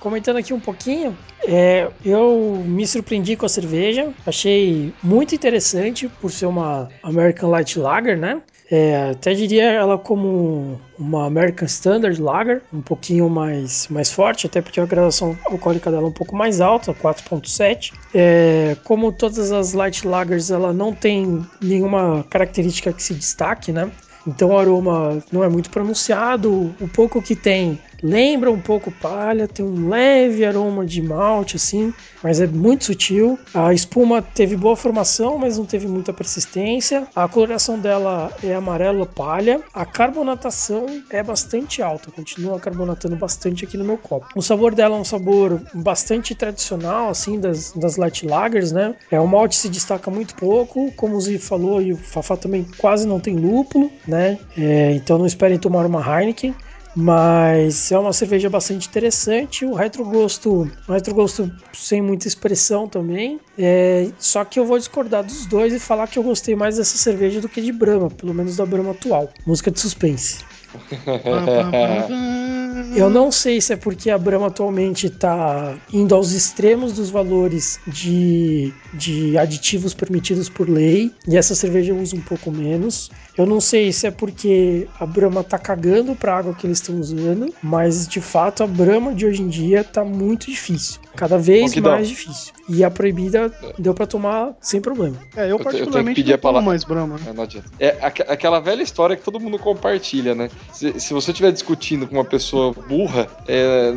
[0.00, 6.32] comentando aqui um pouquinho, é, eu me surpreendi com a cerveja, achei muito interessante por
[6.32, 8.40] ser uma American Light Lager, né?
[8.70, 14.62] É, até diria ela como uma American Standard Lager, um pouquinho mais, mais forte, até
[14.62, 17.92] porque a graduação alcoólica dela é um pouco mais alta, 4.7.
[18.14, 23.90] É, como todas as Light Lagers, ela não tem nenhuma característica que se destaque, né?
[24.26, 29.48] Então o aroma não é muito pronunciado, o pouco que tem lembra um pouco palha,
[29.48, 33.38] tem um leve aroma de malte assim, mas é muito sutil.
[33.54, 37.08] A espuma teve boa formação, mas não teve muita persistência.
[37.16, 39.62] A coloração dela é amarelo palha.
[39.72, 44.26] A carbonatação é bastante alta, continua carbonatando bastante aqui no meu copo.
[44.36, 48.94] O sabor dela é um sabor bastante tradicional assim das, das light lagers, né?
[49.10, 52.66] É o malte se destaca muito pouco, como o Zi falou e o Fafá também
[52.76, 54.38] quase não tem lúpulo, né?
[54.58, 56.54] É, então não esperem tomar uma Heineken.
[56.94, 59.64] Mas é uma cerveja bastante interessante.
[59.64, 63.40] O retrogosto, o retrogosto sem muita expressão também.
[63.58, 66.96] É, só que eu vou discordar dos dois e falar que eu gostei mais dessa
[66.96, 69.32] cerveja do que de Brahma, pelo menos da Brahma atual.
[69.46, 70.44] Música de suspense.
[72.96, 77.80] Eu não sei se é porque a Brahma atualmente está indo aos extremos dos valores
[77.86, 83.10] de, de aditivos permitidos por lei e essa cerveja usa um pouco menos.
[83.36, 86.98] Eu não sei se é porque a Brahma tá cagando pra água que eles estão
[87.00, 91.00] usando, mas de fato a Brahma de hoje em dia tá muito difícil.
[91.16, 92.52] Cada vez mais difícil.
[92.68, 95.16] E a proibida deu pra tomar sem problema.
[95.36, 96.60] É, eu Eu te- eu tenho que particularmente pedir não a palavra.
[96.60, 97.16] tomo mais Brahma.
[97.26, 97.68] É, não adianta.
[97.78, 100.48] É aqu- aquela velha história que todo mundo compartilha, né?
[100.72, 103.90] Se, se você estiver discutindo com uma pessoa burra, é,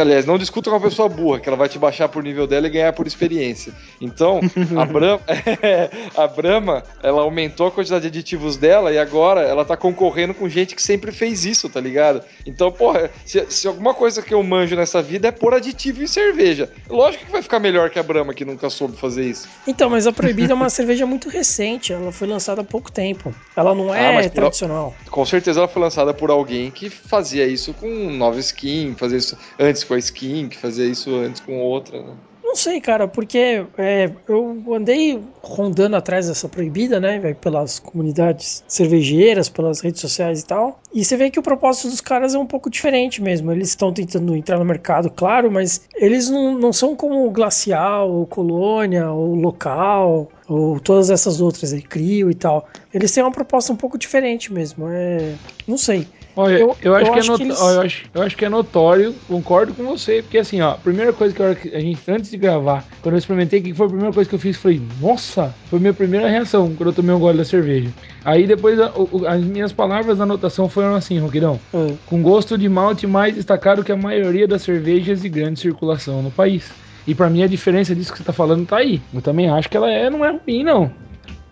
[0.00, 2.66] aliás, não discuta com uma pessoa burra, que ela vai te baixar por nível dela
[2.66, 3.72] e ganhar por experiência.
[4.00, 4.40] Então,
[4.76, 5.20] a Brahma,
[6.16, 10.48] a Brahma, ela aumentou a quantidade de aditivos dela e agora ela tá concorrendo com
[10.48, 12.22] gente que sempre fez isso, tá ligado?
[12.46, 16.06] Então, porra, se, se alguma coisa que eu manjo nessa vida é pôr aditivo em
[16.06, 19.48] cerveja, lógico que vai ficar melhor que a Brahma, que nunca soube fazer isso.
[19.66, 23.34] Então, mas a proibida é uma cerveja muito recente, ela foi lançada há pouco tempo.
[23.56, 24.94] Ela não Ah, é por- tradicional.
[25.10, 29.36] Com certeza ela foi lançada por alguém que fazia isso com nova skin, fazia isso
[29.58, 32.14] antes com a skin, que fazia isso antes com outra, né?
[32.54, 39.48] Não sei, cara, porque é, eu andei rondando atrás dessa proibida, né, pelas comunidades cervejeiras,
[39.48, 40.78] pelas redes sociais e tal.
[40.94, 43.50] E você vê que o propósito dos caras é um pouco diferente mesmo.
[43.50, 48.24] Eles estão tentando entrar no mercado, claro, mas eles não, não são como Glacial, ou
[48.24, 52.68] Colônia, ou Local, ou todas essas outras aí, Crio e tal.
[52.92, 54.86] Eles têm uma proposta um pouco diferente mesmo.
[54.88, 55.34] É,
[55.66, 56.06] não sei.
[56.36, 58.22] Olha, Eu- eu, acho eu que acho é not- que eles- ó, eu, acho, eu
[58.22, 61.78] acho que é notório, concordo com você, porque assim, ó, a primeira coisa que, a
[61.78, 64.38] gente, antes de gravar, quando eu experimentei, o que foi a primeira coisa que eu
[64.40, 64.56] fiz?
[64.56, 67.88] Falei, nossa, foi minha primeira reação quando eu tomei um gole da cerveja.
[68.24, 71.94] Aí depois a- o- o- as minhas palavras da anotação foram assim, Roquidão, É.
[72.04, 76.32] com gosto de malte mais destacado que a maioria das cervejas de grande circulação no
[76.32, 76.68] país.
[77.06, 79.00] E pra mim a diferença disso que você tá falando tá aí.
[79.12, 80.90] Eu também acho que ela é, não é ruim, não.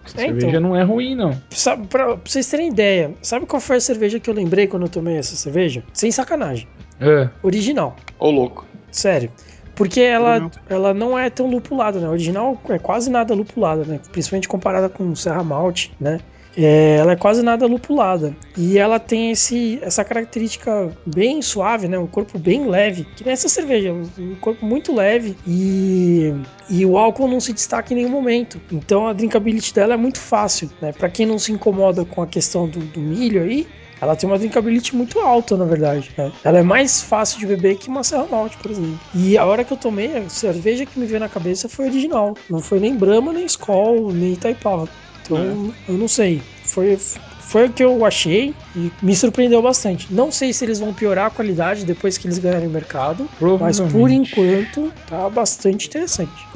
[0.04, 0.40] Essa É, então.
[0.40, 1.30] cerveja não é ruim, não.
[1.50, 4.82] Sabe, pra, pra vocês terem ideia, sabe qual foi a cerveja que eu lembrei quando
[4.84, 5.84] eu tomei essa cerveja?
[5.92, 6.66] Sem sacanagem.
[7.00, 7.28] É.
[7.42, 7.94] Original.
[8.18, 8.66] Ô louco.
[8.90, 9.30] Sério.
[9.74, 10.50] Porque ela, Não.
[10.68, 12.06] ela não é tão lupulada, né?
[12.06, 14.00] A original é quase nada lupulada, né?
[14.10, 16.18] Principalmente comparada com Serra Malte, né?
[16.56, 18.34] É, ela é quase nada lupulada.
[18.56, 21.98] E ela tem esse, essa característica bem suave, né?
[21.98, 23.06] Um corpo bem leve.
[23.16, 23.92] Que nem essa cerveja.
[23.92, 25.36] Um corpo muito leve.
[25.46, 26.32] E,
[26.68, 28.60] e o álcool não se destaca em nenhum momento.
[28.70, 30.92] Então a drinkability dela é muito fácil, né?
[30.92, 33.66] Pra quem não se incomoda com a questão do, do milho aí,
[34.00, 36.10] ela tem uma drinkability muito alta, na verdade.
[36.18, 36.32] né?
[36.42, 38.98] Ela é mais fácil de beber que uma Serra Malte, por exemplo.
[39.14, 42.36] E a hora que eu tomei, a cerveja que me veio na cabeça foi original.
[42.50, 44.88] Não foi nem Brahma, nem Skol, nem Itaipava.
[45.22, 46.42] Então, eu não sei.
[46.62, 46.96] Foi,
[47.38, 50.12] foi o que eu achei e me surpreendeu bastante.
[50.12, 53.78] Não sei se eles vão piorar a qualidade depois que eles ganharem o mercado, mas
[53.80, 56.48] por enquanto tá bastante interessante.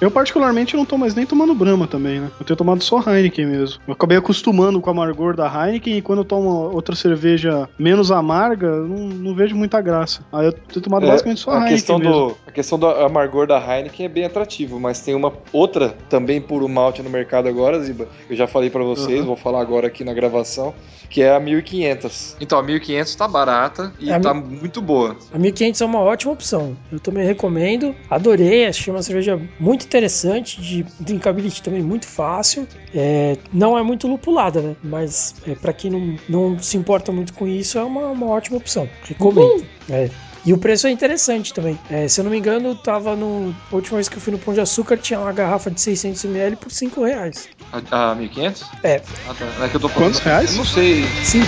[0.00, 2.30] Eu, particularmente, não tô mais nem tomando Brahma também, né?
[2.38, 3.80] Eu tenho tomado só Heineken mesmo.
[3.86, 8.10] Eu acabei acostumando com o amargor da Heineken e quando eu tomo outra cerveja menos
[8.10, 10.20] amarga, eu não, não vejo muita graça.
[10.32, 12.12] Aí eu tenho tomado É, basicamente só a Heineken questão mesmo.
[12.12, 16.40] do A questão do amargor da Heineken é bem atrativo, mas tem uma outra também
[16.40, 18.06] puro malte no mercado agora, Ziba.
[18.28, 19.26] Eu já falei pra vocês, Uhum.
[19.26, 20.74] vou falar agora aqui na gravação,
[21.08, 22.36] que é a 1500.
[22.40, 25.16] Então, a 1500 tá barata e É tá mi- muito boa.
[25.32, 26.76] A 1500 é uma ótima opção.
[26.92, 27.94] Eu também recomendo.
[28.10, 32.66] Adorei, achei uma cerveja muito interessante, de drinkability também muito fácil.
[32.94, 34.76] É, não é muito lupulada, né?
[34.82, 38.56] Mas é, para quem não, não se importa muito com isso, é uma, uma ótima
[38.58, 38.88] opção.
[39.04, 39.64] Recomendo.
[39.88, 40.10] É.
[40.44, 41.76] E o preço é interessante também.
[41.90, 43.52] É, se eu não me engano, tava no.
[43.72, 46.56] A última vez que eu fui no Pão de Açúcar, tinha uma garrafa de 600ml
[46.56, 47.48] por 5 reais.
[47.72, 48.64] A, a 1500?
[48.84, 49.64] É, Ah, tá.
[49.64, 50.52] É que eu tô Quantos reais?
[50.52, 51.04] Eu não sei.
[51.24, 51.44] 5.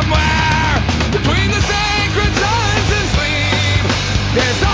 [0.00, 0.80] Somewhere
[1.12, 4.69] between the sacred signs and sleep,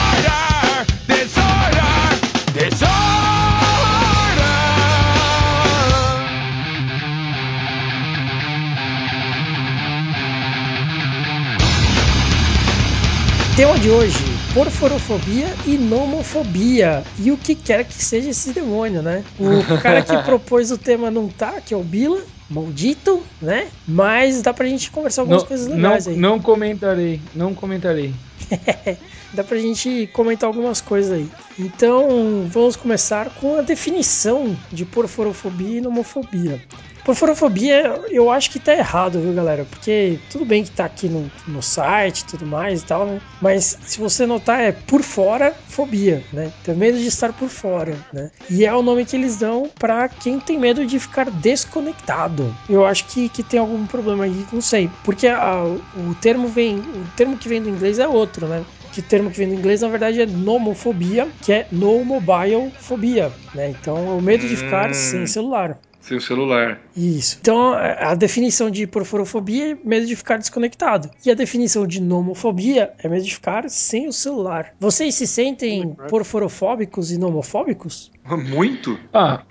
[13.57, 17.03] Tema de hoje: porforofobia e nomofobia.
[17.19, 19.25] E o que quer que seja esse demônio, né?
[19.39, 23.69] O cara que propôs o tema não tá, que é o Bila, maldito, né?
[23.89, 26.17] Mas dá pra gente conversar algumas Não, coisas não, legais aí.
[26.19, 28.13] não comentarei, não comentarei.
[29.33, 31.29] Dá pra gente comentar algumas coisas aí.
[31.59, 36.63] Então, vamos começar com a definição de porforofobia e nomofobia.
[37.07, 39.65] Porforofobia, eu acho que tá errado, viu, galera?
[39.65, 43.23] Porque tudo bem que tá aqui no, no site e tudo mais e tal, né?
[43.41, 46.53] Mas se você notar, é por fora fobia, né?
[46.65, 48.33] Tem medo de estar por fora, né?
[48.51, 52.59] E é o nome que eles dão pra quem tem medo de ficar desconectado.
[52.69, 54.89] Eu acho que, que tem algum problema aí, não sei.
[55.01, 58.67] Porque a- o termo vem, o termo que vem do inglês é outro, né?
[58.91, 62.73] Que o termo que vem do inglês, na verdade, é nomofobia, que é no mobile
[62.79, 63.69] fobia, né?
[63.71, 64.93] Então, é o medo de ficar Hum.
[64.93, 65.81] sem celular.
[66.07, 66.81] Sem o celular.
[66.97, 67.37] Isso.
[67.41, 71.11] Então, a definição de porforofobia é medo de ficar desconectado.
[71.27, 74.73] E a definição de nomofobia é medo de ficar sem o celular.
[74.79, 78.13] Vocês se sentem porforofóbicos e nomofóbicos?
[78.25, 78.97] Muito?
[79.13, 79.43] Ah,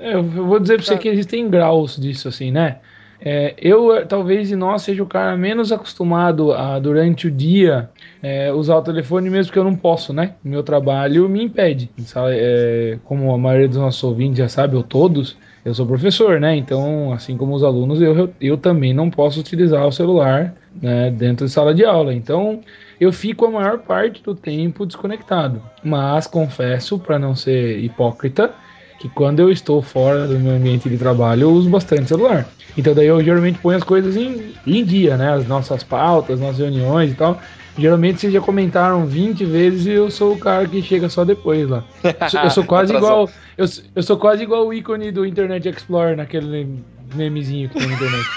[0.00, 2.78] eu vou dizer pra você que existem graus disso, assim, né?
[3.20, 7.90] É, eu, talvez, de nós, seja o cara menos acostumado a, durante o dia,
[8.22, 10.36] é, usar o telefone, mesmo que eu não posso, né?
[10.42, 11.90] Meu trabalho me impede.
[11.98, 12.30] Sabe?
[12.32, 15.36] É, como a maioria dos nossos ouvintes já sabe, ou todos,
[15.66, 16.54] eu sou professor, né?
[16.54, 21.44] Então, assim como os alunos, eu, eu, também não posso utilizar o celular né, dentro
[21.44, 22.14] de sala de aula.
[22.14, 22.60] Então,
[23.00, 25.60] eu fico a maior parte do tempo desconectado.
[25.82, 28.54] Mas confesso, para não ser hipócrita,
[29.00, 32.46] que quando eu estou fora do meu ambiente de trabalho, eu uso bastante celular.
[32.78, 35.32] Então daí eu geralmente ponho as coisas em, em dia, né?
[35.32, 37.40] As nossas pautas, nossas reuniões e tal.
[37.78, 41.68] Geralmente vocês já comentaram 20 vezes e eu sou o cara que chega só depois
[41.68, 41.84] lá.
[42.02, 43.30] Eu sou, eu sou quase igual.
[43.56, 46.82] Eu, eu sou quase igual o ícone do Internet Explorer naquele
[47.14, 48.28] memezinho que tem na internet.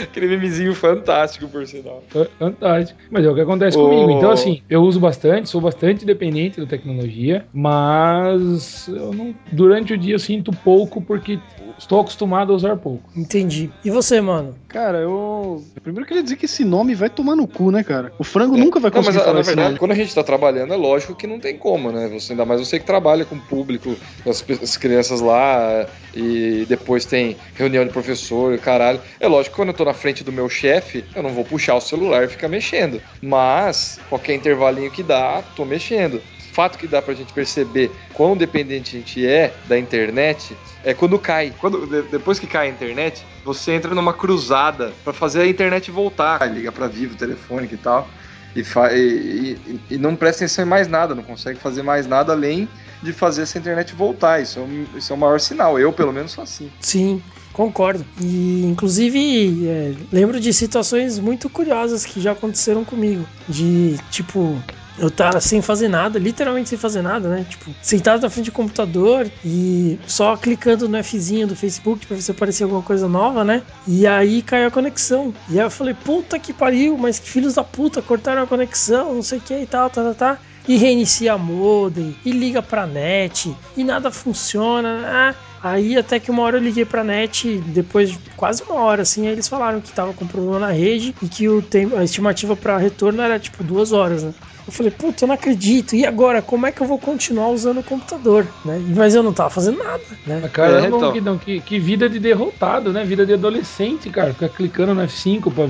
[0.02, 2.04] Aquele memezinho fantástico, por sinal.
[2.40, 3.00] Fantástico.
[3.10, 3.84] Mas é o que acontece oh.
[3.84, 4.12] comigo.
[4.12, 9.98] Então, assim, eu uso bastante, sou bastante dependente da tecnologia, mas eu não, durante o
[9.98, 11.40] dia eu sinto pouco porque
[11.78, 13.10] estou acostumado a usar pouco.
[13.16, 13.70] Entendi.
[13.84, 14.56] E você, mano?
[14.68, 15.64] Cara, eu.
[15.82, 18.12] Primeiro queria dizer que esse nome vai tomar no cu, né, cara?
[18.18, 18.60] O frango é.
[18.60, 21.16] nunca vai conseguir não, mas, falar na verdade, quando a gente tá trabalhando, é lógico
[21.16, 22.08] que não tem como, né?
[22.10, 27.06] Você, ainda mais você que trabalha com o público, as, as crianças lá, e depois
[27.06, 29.00] tem reunião de professor, caralho.
[29.20, 31.76] É lógico que quando eu tô na frente do meu chefe, eu não vou puxar
[31.76, 33.02] o celular e ficar mexendo.
[33.22, 36.22] Mas, qualquer intervalinho que dá, tô mexendo
[36.56, 40.56] fato que dá pra gente perceber quão dependente a gente é da internet
[40.86, 41.54] é quando cai.
[41.60, 46.46] Quando, depois que cai a internet, você entra numa cruzada para fazer a internet voltar.
[46.50, 48.08] Liga para Vivo, telefônica e tal.
[48.56, 52.32] E, e, e, e, não presta atenção em mais nada, não consegue fazer mais nada
[52.32, 52.70] além
[53.02, 54.42] de fazer essa internet voltar.
[54.42, 55.80] Isso é, um, isso é o maior sinal.
[55.80, 56.72] Eu, pelo menos, sou assim.
[56.80, 57.22] Sim,
[57.54, 58.06] concordo.
[58.22, 63.26] E, inclusive, é, lembro de situações muito curiosas que já aconteceram comigo.
[63.48, 64.62] De, tipo,
[64.98, 67.46] eu tava sem fazer nada, literalmente sem fazer nada, né?
[67.50, 72.22] Tipo, sentado na frente do computador e só clicando no Fzinho do Facebook pra ver
[72.22, 73.62] se aparecia alguma coisa nova, né?
[73.88, 75.34] E aí caiu a conexão.
[75.50, 79.14] E aí eu falei, puta que pariu, mas que filhos da puta, cortaram a conexão,
[79.14, 80.40] não sei o que e tal, tá, tá, tá.
[80.68, 85.04] E reinicia a modem, e liga pra net, e nada funciona.
[85.06, 85.36] Ah,
[85.66, 89.26] Aí até que uma hora eu liguei pra net, depois de quase uma hora, assim,
[89.26, 92.56] aí eles falaram que tava com problema na rede e que o tempo, a estimativa
[92.56, 94.32] para retorno era tipo duas horas, né?
[94.68, 95.96] Eu falei, puta, eu não acredito.
[95.96, 98.46] E agora, como é que eu vou continuar usando o computador?
[98.64, 98.80] Né?
[98.96, 100.48] Mas eu não tava fazendo nada, né?
[100.54, 101.14] Caramba, é, então.
[101.14, 103.04] que, não, que, que, vida de derrotado, né?
[103.04, 104.34] Vida de adolescente, cara.
[104.34, 105.68] Ficar clicando no F5 pra.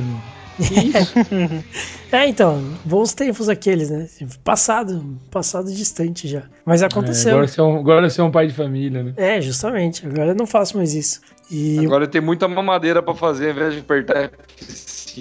[2.11, 4.07] É, então, bons tempos aqueles, né?
[4.43, 6.43] Passado, passado distante já.
[6.65, 7.31] Mas aconteceu.
[7.31, 9.13] É, agora, você é um, agora você é um pai de família, né?
[9.17, 10.05] É, justamente.
[10.05, 11.21] Agora eu não faço mais isso.
[11.51, 14.31] E agora tem muita mamadeira para fazer, ao invés de apertar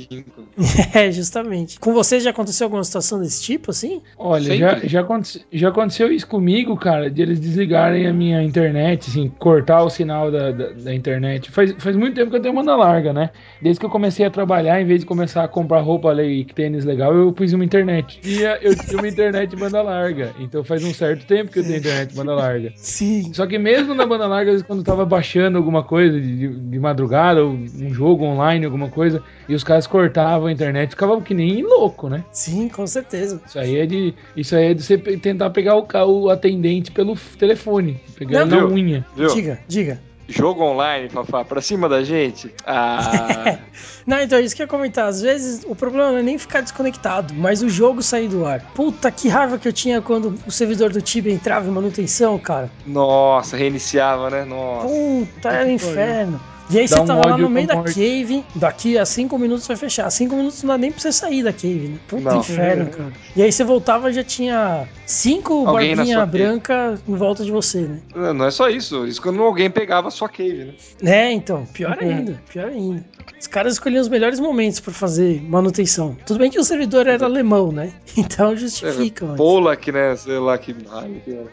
[0.95, 1.79] É, justamente.
[1.81, 4.01] Com você já aconteceu alguma situação desse tipo, assim?
[4.17, 9.11] Olha, já, já, aconteceu, já aconteceu isso comigo, cara, de eles desligarem a minha internet,
[9.11, 11.51] assim, cortar o sinal da, da, da, internet.
[11.51, 13.31] Faz, faz muito tempo que eu tenho banda larga, né?
[13.61, 16.85] Desde que eu comecei a trabalhar, em vez de começar a comprar roupa e tênis
[16.85, 18.21] legal, eu pus uma internet.
[18.25, 20.33] E eu tinha uma internet banda larga.
[20.39, 22.73] Então faz um certo tempo que eu tenho internet banda larga.
[22.77, 23.33] Sim.
[23.33, 27.45] Só que mesmo na banda larga, quando eu tava baixando alguma coisa de, de madrugada,
[27.45, 31.63] ou um jogo online, alguma coisa, e os caras cortavam a internet, ficavam que nem
[31.63, 32.25] louco, né?
[32.33, 33.41] Sim, com certeza.
[33.47, 37.17] Isso aí é de, isso aí é de você tentar pegar o, o atendente pelo
[37.39, 39.07] telefone, pegar na unha.
[39.17, 39.29] Viu?
[39.29, 40.01] Diga, diga.
[40.29, 42.53] Jogo online, Fafá, pra cima da gente?
[42.67, 43.59] Ah.
[44.07, 45.07] não, então, isso que eu ia comentar.
[45.07, 48.61] Às vezes o problema não é nem ficar desconectado, mas o jogo sair do ar.
[48.75, 52.71] Puta, que raiva que eu tinha quando o servidor do Tibia entrava em manutenção, cara.
[52.87, 54.45] Nossa, reiniciava, né?
[54.45, 54.89] Nossa.
[54.89, 56.41] Puta, era um inferno.
[56.71, 59.67] E aí Dá você um tava lá no meio da cave, daqui a 5 minutos
[59.67, 60.11] vai fechar.
[60.11, 61.99] 5 minutos não dá nem pra você sair da cave, né?
[62.09, 62.41] Puta não.
[62.41, 63.13] inferno, cara.
[63.37, 68.01] E aí você voltava já tinha cinco barbinha branca em volta de você, né?
[68.33, 69.07] Não é só isso.
[69.07, 70.75] Isso quando alguém pegava a sua cave, né?
[71.03, 71.67] É, então.
[71.67, 72.09] Pior uhum.
[72.09, 72.43] ainda.
[72.51, 73.05] Pior ainda.
[73.39, 76.17] Os caras escolhiam os melhores momentos para fazer manutenção.
[76.27, 77.93] Tudo bem que o servidor era alemão, né?
[78.17, 79.27] Então justifica.
[79.27, 80.15] É, Polak, né?
[80.17, 80.75] Sei lá que.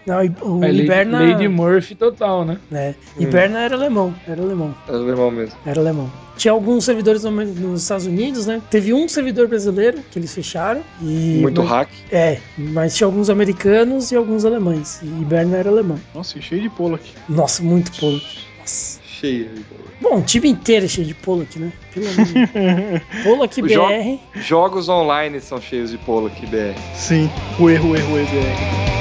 [0.06, 1.20] Não, o é, Iberna.
[1.20, 2.58] Lady Murphy total, né?
[2.72, 2.94] É.
[3.20, 3.62] Iberna hum.
[3.62, 4.16] era alemão.
[4.28, 4.76] Era alemão.
[4.88, 5.56] Era alemão mesmo.
[5.66, 6.12] Era alemão.
[6.38, 8.62] Tinha alguns servidores nos Estados Unidos, né?
[8.70, 10.82] Teve um servidor brasileiro que eles fecharam.
[11.02, 11.90] E, Muito mas, hack.
[12.12, 15.02] É, mas tinha alguns americanos e alguns alemães.
[15.04, 16.00] E Iberna era alemão.
[16.16, 17.04] Nossa, cheio de Polak.
[17.28, 18.26] Nossa, muito Polak.
[18.60, 19.01] Nossa.
[19.22, 19.92] Cheio de Polak.
[20.02, 21.72] Bom, o time inteiro é cheio de Polak, né?
[21.94, 23.70] Pelo amor Polak BR.
[23.70, 26.76] Jo jogos online são cheios de Polak BR.
[26.96, 29.01] Sim, o erro, erro, erro, BR.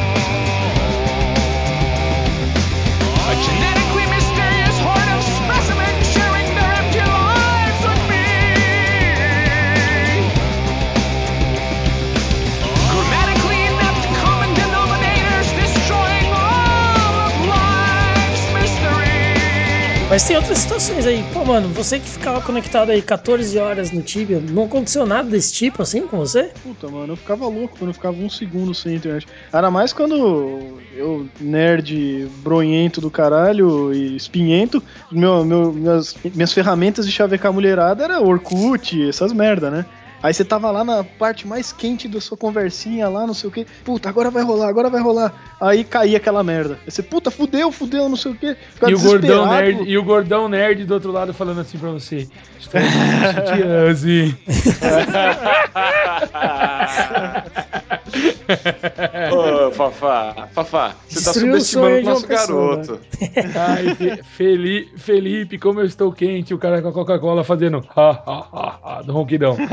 [20.11, 21.24] Mas tem outras situações aí.
[21.32, 25.52] Pô, mano, você que ficava conectado aí 14 horas no Tibia, não aconteceu nada desse
[25.52, 26.50] tipo assim com você?
[26.64, 29.28] Puta, mano, eu ficava louco quando eu ficava um segundo sem internet.
[29.52, 34.82] Era mais quando eu, nerd bronhento do caralho e espinhento,
[35.12, 39.86] meu, meu, minhas, minhas ferramentas de chavecar mulherada era Orkut, essas merda, né?
[40.22, 43.52] Aí você tava lá na parte mais quente da sua conversinha lá, não sei o
[43.52, 43.66] que.
[43.84, 45.56] Puta, agora vai rolar, agora vai rolar.
[45.60, 46.78] Aí caía aquela merda.
[46.84, 48.56] Aí você, puta, fudeu, fudeu, não sei o que.
[48.86, 52.28] E o, gordão nerd, e o gordão nerd do outro lado falando assim pra você.
[52.58, 52.80] Estou
[53.90, 54.36] assim.
[59.32, 63.00] Ô, Fafá, Fafá, você tá subestimando o nosso pessoa, garoto.
[63.56, 68.48] Ai, Felipe, Felipe, como eu estou quente, o cara com a Coca-Cola fazendo ha, ha,
[68.52, 69.56] ha, ha, do ronquidão.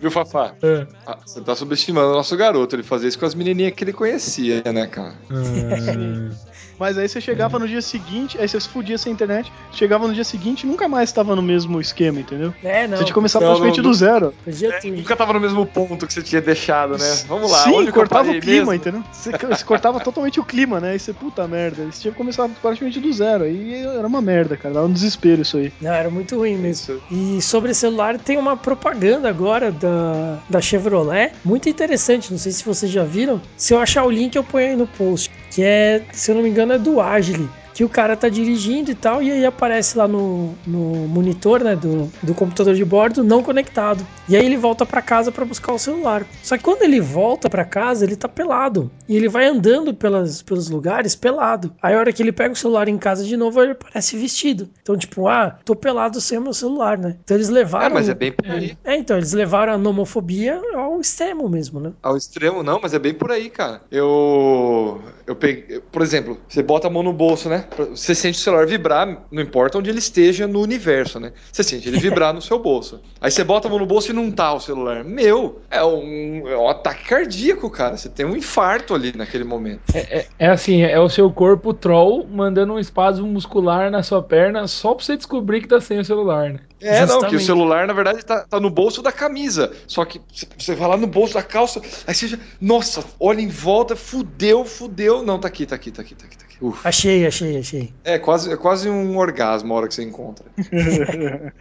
[0.00, 0.54] Viu, Fafá?
[0.62, 0.86] É.
[1.06, 2.76] Ah, você tá subestimando o nosso garoto.
[2.76, 5.14] Ele fazia isso com as menininhas que ele conhecia, né, cara?
[5.30, 6.30] Hum.
[6.78, 10.14] Mas aí você chegava no dia seguinte, aí você se fudia sem internet, chegava no
[10.14, 12.54] dia seguinte e nunca mais estava no mesmo esquema, entendeu?
[12.62, 12.96] É, não.
[12.96, 14.34] Você tinha que começar praticamente do zero.
[14.46, 17.22] É, nunca tava no mesmo ponto que você tinha deixado, né?
[17.26, 17.64] Vamos lá.
[17.64, 18.74] Sim, cortava o clima, mesmo?
[18.74, 19.04] entendeu?
[19.12, 20.92] Você, você cortava totalmente o clima, né?
[20.92, 21.84] Aí você, puta merda.
[21.86, 23.44] Você tinha que começar praticamente do zero.
[23.44, 24.74] Aí era uma merda, cara.
[24.74, 25.72] Dava um desespero isso aí.
[25.80, 27.00] Não, era muito ruim mesmo.
[27.10, 32.30] E sobre celular, tem uma propaganda agora da, da Chevrolet, muito interessante.
[32.30, 33.40] Não sei se vocês já viram.
[33.56, 35.30] Se eu achar o link, eu ponho aí no post.
[35.50, 37.48] Que é, se eu não me engano, do Agile
[37.78, 41.76] que o cara tá dirigindo e tal, e aí aparece lá no, no monitor, né,
[41.76, 44.04] do, do computador de bordo, não conectado.
[44.28, 46.26] E aí ele volta para casa para buscar o celular.
[46.42, 48.90] Só que quando ele volta para casa, ele tá pelado.
[49.08, 51.72] E ele vai andando pelas, pelos lugares pelado.
[51.80, 54.68] Aí a hora que ele pega o celular em casa de novo, ele parece vestido.
[54.82, 57.16] Então, tipo, ah, tô pelado sem o meu celular, né?
[57.22, 57.86] Então eles levaram.
[57.86, 58.76] É, mas é bem por aí.
[58.82, 61.92] É, então, eles levaram a nomofobia ao extremo mesmo, né?
[62.02, 63.82] Ao extremo, não, mas é bem por aí, cara.
[63.88, 65.00] Eu.
[65.24, 65.80] Eu peguei.
[65.92, 67.67] Por exemplo, você bota a mão no bolso, né?
[67.90, 71.32] Você sente o celular vibrar, não importa onde ele esteja no universo, né?
[71.52, 73.00] Você sente ele vibrar no seu bolso.
[73.20, 75.04] Aí você bota a mão no bolso e não tá o celular.
[75.04, 77.96] Meu, é um, é um ataque cardíaco, cara.
[77.96, 79.80] Você tem um infarto ali naquele momento.
[79.94, 84.22] É, é, é assim, é o seu corpo troll mandando um espasmo muscular na sua
[84.22, 86.60] perna só pra você descobrir que tá sem o celular, né?
[86.80, 87.22] É, Justamente.
[87.22, 89.72] não, que o celular, na verdade, tá, tá, no bolso da camisa.
[89.86, 90.20] Só que
[90.56, 92.38] você vai lá no bolso da calça, aí você já.
[92.60, 95.22] Nossa, olha em volta, fudeu, fudeu.
[95.22, 96.37] Não, tá aqui, tá aqui, tá aqui, tá aqui.
[96.82, 97.92] Achei, achei, achei.
[98.04, 100.44] É quase, é quase um orgasmo a hora que você encontra.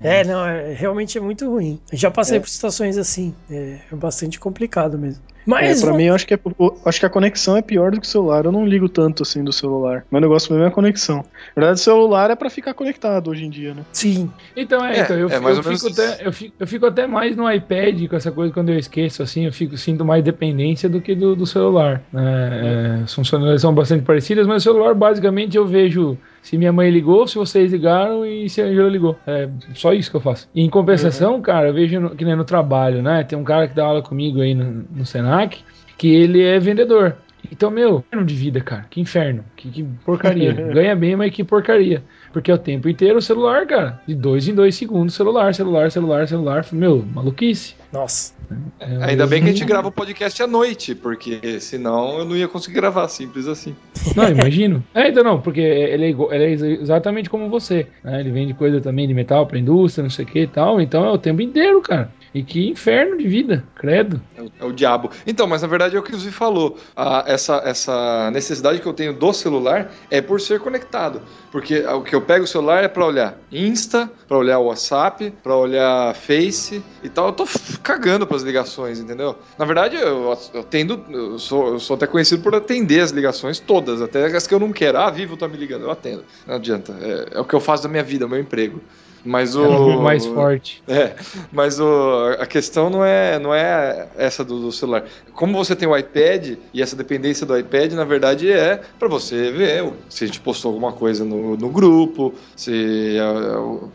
[0.00, 1.80] é, não, é, realmente é muito ruim.
[1.92, 2.40] Já passei é.
[2.40, 3.34] por situações assim.
[3.50, 5.22] É, é bastante complicado mesmo.
[5.46, 6.40] Mas é, pra mim, eu acho que, é,
[6.86, 8.44] acho que a conexão é pior do que o celular.
[8.44, 10.04] Eu não ligo tanto assim do celular.
[10.10, 11.18] Meu negócio mesmo é a conexão.
[11.56, 13.84] Na verdade, o celular é para ficar conectado hoje em dia, né?
[13.92, 14.30] Sim.
[14.56, 17.36] Então, é, é então eu, é eu, fico até, eu, fico, eu fico até mais
[17.36, 21.00] no iPad com essa coisa quando eu esqueço, assim, eu fico sinto mais dependência do
[21.00, 22.02] que do, do celular.
[22.14, 26.72] É, é, as funcionalidades são bastante parecidas, mas o celular, basicamente, eu vejo se minha
[26.72, 29.16] mãe ligou, se vocês ligaram e se a Angela ligou.
[29.26, 30.48] É só isso que eu faço.
[30.52, 31.40] E em compensação, uhum.
[31.40, 33.22] cara, eu vejo no, que nem no trabalho, né?
[33.22, 35.60] Tem um cara que dá aula comigo aí no, no Senac,
[35.96, 37.16] que ele é vendedor.
[37.52, 38.86] Então, meu, inferno de vida, cara.
[38.88, 39.44] Que inferno.
[39.54, 40.52] Que, que porcaria.
[40.72, 42.02] Ganha bem, mas que porcaria.
[42.32, 44.00] Porque é o tempo inteiro o celular, cara.
[44.08, 46.66] De dois em dois segundos, celular, celular, celular, celular.
[46.72, 47.74] Meu, maluquice.
[47.92, 48.32] Nossa.
[48.80, 52.34] É, Ainda bem que a gente grava o podcast à noite, porque senão eu não
[52.34, 53.76] ia conseguir gravar, simples assim.
[54.16, 54.82] Não, imagino.
[54.94, 57.86] É, então não, porque ele é, ele é exatamente como você.
[58.04, 58.20] Né?
[58.20, 60.80] Ele vende coisa também de metal pra indústria, não sei o que e tal.
[60.80, 62.10] Então é o tempo inteiro, cara.
[62.34, 64.20] E que inferno de vida, credo.
[64.36, 65.10] É o, é o diabo.
[65.26, 66.78] Então, mas na verdade é o que o Zui falou.
[67.26, 71.20] Essa, essa necessidade que eu tenho do celular é por ser conectado.
[71.50, 75.54] Porque o que eu pego o celular é para olhar Insta, para olhar WhatsApp, para
[75.54, 77.26] olhar Face e tal.
[77.26, 77.46] Eu tô
[77.82, 79.36] cagando para as ligações, entendeu?
[79.58, 83.60] Na verdade, eu, eu tendo, eu sou, eu sou até conhecido por atender as ligações
[83.60, 84.98] todas, até as que eu não quero.
[84.98, 86.24] Ah, Vivo tá me ligando, eu atendo.
[86.46, 86.96] Não adianta.
[87.00, 88.80] É, é o que eu faço da minha vida, meu emprego.
[89.24, 89.64] Mas o.
[89.64, 90.82] É mais forte.
[90.92, 91.14] É,
[91.50, 95.04] mas o, a questão não é, não é essa do, do, celular.
[95.32, 99.50] Como você tem o iPad, e essa dependência do iPad, na verdade, é para você
[99.50, 103.16] ver se a gente postou alguma coisa no, no grupo, se.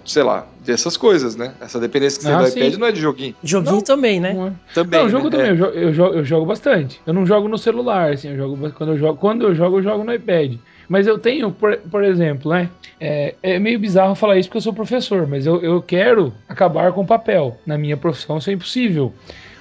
[0.06, 1.54] sei lá, ver essas coisas, né?
[1.62, 2.60] Essa dependência que você ah, tem do sim.
[2.60, 3.36] iPad não é de joguinho.
[3.44, 4.32] Joguinho não, também, né?
[4.32, 4.74] É.
[4.74, 5.00] Também.
[5.00, 5.32] Não, jogo né?
[5.32, 5.48] também.
[5.48, 5.52] É.
[5.52, 7.02] Eu, jogo, eu, jogo, eu jogo bastante.
[7.06, 8.72] Eu não jogo no celular, assim, eu jogo.
[8.72, 10.58] Quando eu jogo, quando eu jogo, eu jogo no iPad.
[10.88, 12.70] Mas eu tenho, por, por exemplo, né?
[13.00, 16.92] É, é, meio bizarro falar isso porque eu sou professor, mas eu, eu quero acabar
[16.94, 17.58] com o papel.
[17.66, 19.14] Na minha profissão isso é impossível.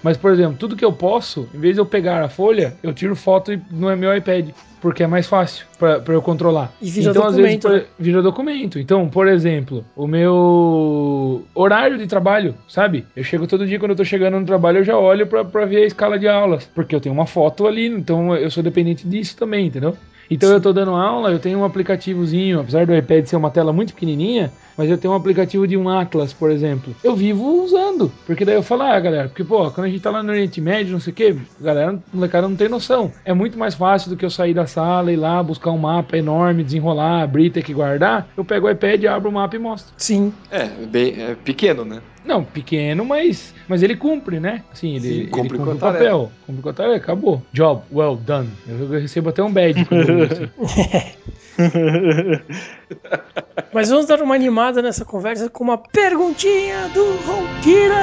[0.03, 2.93] Mas, por exemplo, tudo que eu posso, em vez de eu pegar a folha, eu
[2.93, 4.51] tiro foto no meu iPad,
[4.81, 6.72] porque é mais fácil para eu controlar.
[6.81, 7.66] E vira então, documento.
[7.66, 8.79] às vezes, por, vira documento.
[8.79, 13.05] Então, por exemplo, o meu horário de trabalho, sabe?
[13.16, 15.83] Eu chego todo dia, quando eu tô chegando no trabalho, eu já olho para ver
[15.83, 19.37] a escala de aulas, porque eu tenho uma foto ali, então eu sou dependente disso
[19.37, 19.97] também, entendeu?
[20.31, 23.72] Então eu tô dando aula, eu tenho um aplicativozinho, apesar do iPad ser uma tela
[23.72, 26.95] muito pequenininha, mas eu tenho um aplicativo de um Atlas, por exemplo.
[27.03, 28.12] Eu vivo usando.
[28.27, 30.61] Porque daí eu falo, ah, galera, porque, pô, quando a gente tá lá no Oriente
[30.61, 33.11] Médio, não sei o quê, galera, molecada não tem noção.
[33.24, 36.16] É muito mais fácil do que eu sair da sala, ir lá, buscar um mapa
[36.16, 38.29] enorme, desenrolar, abrir, ter que guardar.
[38.37, 39.95] Eu pego o iPad, abro o mapa e mostro.
[39.97, 40.33] Sim.
[40.51, 42.01] É, bem, é pequeno, né?
[42.27, 44.64] Não, pequeno, mas, mas ele cumpre, né?
[44.72, 46.33] Assim, ele, Sim, ele cumpre cumpre, o papel.
[46.47, 47.41] Cumpre com a tarefa, acabou.
[47.53, 48.49] Job well done.
[48.66, 50.49] Eu recebo até um badge quando eu assim.
[53.72, 57.95] Mas vamos dar uma animada nessa conversa com uma perguntinha do Ronquira!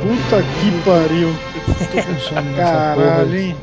[0.00, 1.28] Puta que pariu.
[1.66, 3.38] Tô com sono nessa Caralho, porra.
[3.38, 3.56] hein?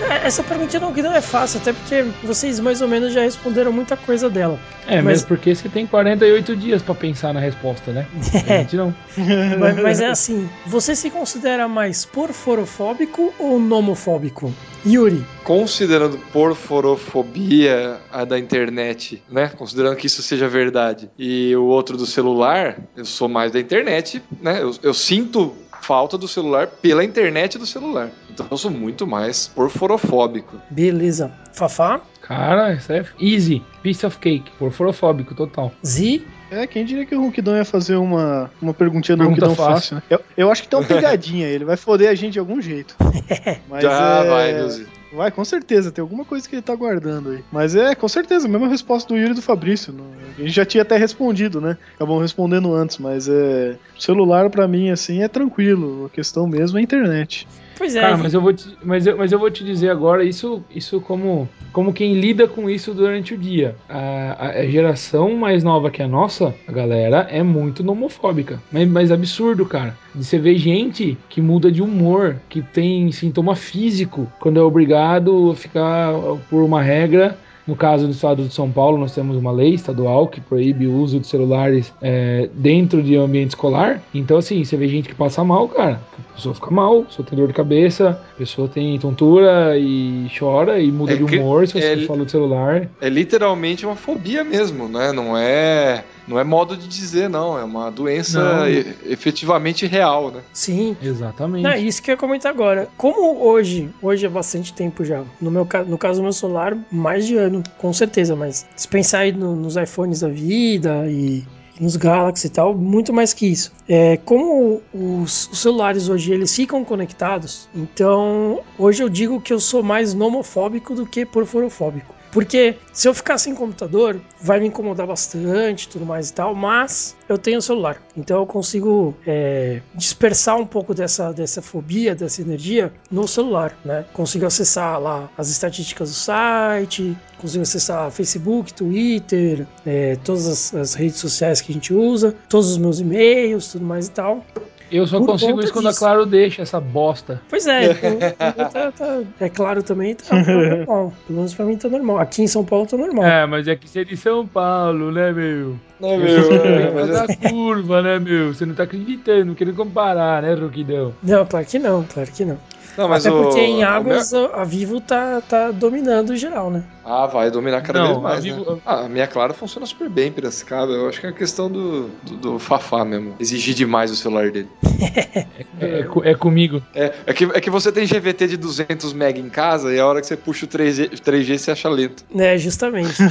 [0.00, 3.20] É, Essa perguntinha não, que não é fácil, até porque vocês mais ou menos já
[3.22, 4.58] responderam muita coisa dela.
[4.86, 8.06] É, Mas- mesmo porque você tem 48 dias pra pensar na resposta, né?
[8.48, 8.94] A gente não.
[9.58, 14.52] Mas, mas é assim, você se considera mais porforofóbico ou nomofóbico?
[14.86, 19.50] Yuri, Considerando porforofobia a da internet, né?
[19.56, 24.22] Considerando que isso seja verdade, e o outro do celular, eu sou mais da internet,
[24.40, 24.62] né?
[24.62, 28.10] Eu, eu sinto falta do celular pela internet do celular.
[28.30, 30.56] Então eu sou muito mais porforofóbico.
[30.70, 31.32] beleza.
[31.52, 33.62] Fafá, Cara, isso é easy.
[33.82, 34.50] Piece of cake.
[34.58, 35.72] Porforofóbico, total.
[35.84, 39.66] Zi, É, quem diria que o Ronquidão ia fazer uma, uma perguntinha do Pergunta Ronquidão
[39.66, 40.02] fácil, né?
[40.08, 42.60] Eu, eu acho que tem uma pegadinha aí, ele vai foder a gente de algum
[42.60, 42.94] jeito.
[43.68, 44.28] Mas Já é...
[44.28, 44.86] vai, Nilzi.
[45.12, 47.42] Vai, com certeza, tem alguma coisa que ele tá guardando aí.
[47.50, 49.92] Mas é, com certeza, a mesma resposta do Yuri e do Fabrício.
[49.92, 50.06] não-
[50.36, 51.76] A gente já tinha até respondido, né?
[51.96, 53.76] Acabamos respondendo antes, mas é.
[53.98, 56.06] Celular pra mim, assim, é tranquilo.
[56.06, 57.48] A questão mesmo é a internet.
[57.78, 58.00] Pois é.
[58.00, 61.00] Cara, mas eu vou te, mas eu, mas eu vou te dizer agora isso, isso
[61.00, 63.76] como, como quem lida com isso durante o dia.
[63.88, 68.60] A, a geração mais nova que a nossa, a galera, é muito nomofóbica.
[68.72, 69.96] Mas, mas absurdo, cara.
[70.14, 75.52] De você ver gente que muda de humor, que tem sintoma físico, quando é obrigado
[75.52, 76.12] a ficar
[76.50, 77.38] por uma regra.
[77.68, 80.94] No caso do estado de São Paulo, nós temos uma lei estadual que proíbe o
[80.94, 84.02] uso de celulares é, dentro de ambiente escolar.
[84.14, 86.00] Então, assim, você vê gente que passa mal, cara.
[86.30, 90.28] A pessoa fica mal, a pessoa tem dor de cabeça, a pessoa tem tontura e
[90.38, 92.88] chora e muda É de humor se você é- fala do celular.
[93.02, 95.12] É literalmente uma fobia mesmo, né?
[95.12, 97.58] Não é, não é modo de dizer, não.
[97.58, 98.68] É uma doença Não.
[98.68, 100.40] e- efetivamente real, né?
[100.52, 100.96] Sim.
[101.02, 101.62] Exatamente.
[101.62, 102.88] Não, isso que eu ia comentar agora.
[102.96, 105.22] Como hoje, hoje é bastante tempo já.
[105.40, 109.20] No meu no caso do meu celular, mais de ano, com certeza, mas se pensar
[109.20, 111.44] aí no- nos iPhones da vida e
[111.80, 113.72] nos Galaxy e tal, muito mais que isso.
[113.88, 119.60] É, como os, os celulares hoje eles ficam conectados, então hoje eu digo que eu
[119.60, 122.12] sou mais nomofóbico do que porforofóbico.
[122.30, 127.16] Porque se eu ficar sem computador, vai me incomodar bastante tudo mais e tal, mas
[127.28, 128.02] eu tenho celular.
[128.16, 134.04] Então eu consigo é, dispersar um pouco dessa, dessa fobia, dessa energia no celular, né?
[134.12, 140.94] Consigo acessar lá as estatísticas do site, consigo acessar Facebook, Twitter, é, todas as, as
[140.94, 144.44] redes sociais que a gente usa, todos os meus e-mails, tudo mais e tal.
[144.90, 146.00] Eu só Por consigo isso quando a disso.
[146.00, 147.40] Claro deixa essa bosta.
[147.48, 151.12] Pois é, então, tá- tá- é claro também, tá, tá normal.
[151.26, 152.18] Pelo menos pra mim tá normal.
[152.18, 153.24] Aqui em São Paulo tá normal.
[153.24, 155.76] É, mas é que você é de São Paulo, né, meu?
[156.00, 158.54] Não, Eu sou é, fora da curva, né, meu?
[158.54, 161.12] Você não tá acreditando, querendo comparar, né, Roquidão?
[161.22, 162.58] Não, claro que não, claro que não.
[162.98, 166.82] Não, mas Até o- porque em águas a Vivo tá, tá dominando geral, né?
[167.04, 168.80] Ah, vai dominar cada Não, vez mais, a Vivo- né?
[168.84, 170.92] Ah, a minha Claro funciona super bem em Piracicaba.
[170.92, 173.34] Eu acho que é a questão do, do, do Fafá mesmo.
[173.40, 174.68] Exigir demais o celular dele.
[175.80, 176.82] É, é é comigo.
[176.92, 180.04] É, é, que, é que você tem GVT de 200 MB em casa e a
[180.04, 182.24] hora que você puxa o 3G, 3G você acha lento.
[182.36, 183.14] É, justamente.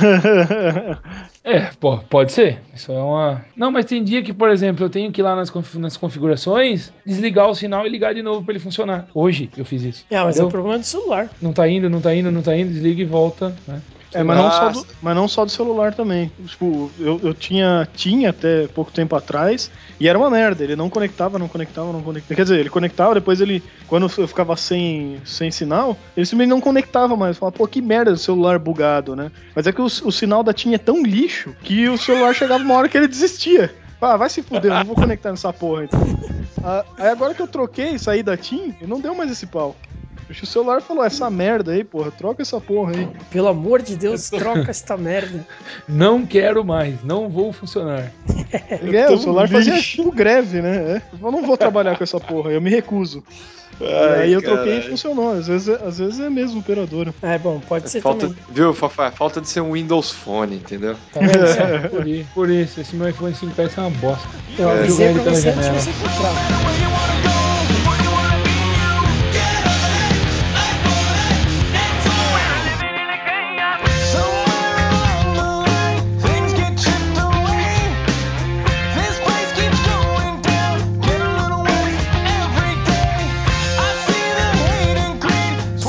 [1.44, 2.60] É, pô, pode ser.
[2.76, 3.42] Isso é uma.
[3.56, 6.92] Não, mas tem dia que, por exemplo, eu tenho que ir lá nas, nas configurações,
[7.06, 9.08] desligar o sinal e ligar de novo pra ele funcionar.
[9.14, 10.06] Hoje eu fiz isso.
[10.10, 10.48] É, mas é Entendeu?
[10.48, 11.30] o problema do celular.
[11.42, 13.56] Não tá indo, não tá indo, não tá indo, desliga e volta.
[13.68, 13.82] Né?
[14.14, 14.82] É, mas não, só Nossa.
[14.82, 16.32] do, mas não só do celular também.
[16.46, 20.64] Tipo, eu, eu tinha, tinha até pouco tempo atrás e era uma merda.
[20.64, 22.36] Ele não conectava, não conectava, não conectava.
[22.36, 26.62] Quer dizer, ele conectava, depois ele, quando eu ficava sem, sem sinal, ele simplesmente não
[26.62, 27.38] conectava mais.
[27.38, 29.32] Falava, pô, que merda do celular bugado, né?
[29.54, 32.64] Mas é que o, o sinal da TIM é tão lixo que o celular chegava
[32.64, 33.74] uma hora que ele desistia.
[34.00, 36.00] Ah, vai se fuder, eu não vou conectar nessa porra então.
[36.64, 39.76] Ah, aí agora que eu troquei, saí da TIM, não deu mais esse pau.
[40.30, 43.08] O celular falou, essa merda aí, porra, troca essa porra aí.
[43.32, 45.46] Pelo amor de Deus, troca esta merda.
[45.88, 48.12] Não quero mais, não vou funcionar.
[48.94, 50.78] É, o celular fazia tipo greve, né?
[50.98, 51.02] É.
[51.22, 53.22] Eu não vou trabalhar com essa porra, eu me recuso.
[53.80, 53.86] e
[54.22, 55.32] aí eu troquei e funcionou.
[55.32, 57.14] Às vezes, é- às vezes é mesmo operadora.
[57.22, 58.38] É, bom, pode ser Falta, também.
[58.50, 59.12] viu, Fafá?
[59.12, 60.96] Falta de ser um Windows Phone, entendeu?
[61.14, 61.20] Tá?
[61.84, 64.28] É, por, i- por isso, esse meu iPhone 5S é uma bosta.
[64.58, 65.78] Eu É, pra ele você pela antes de janela.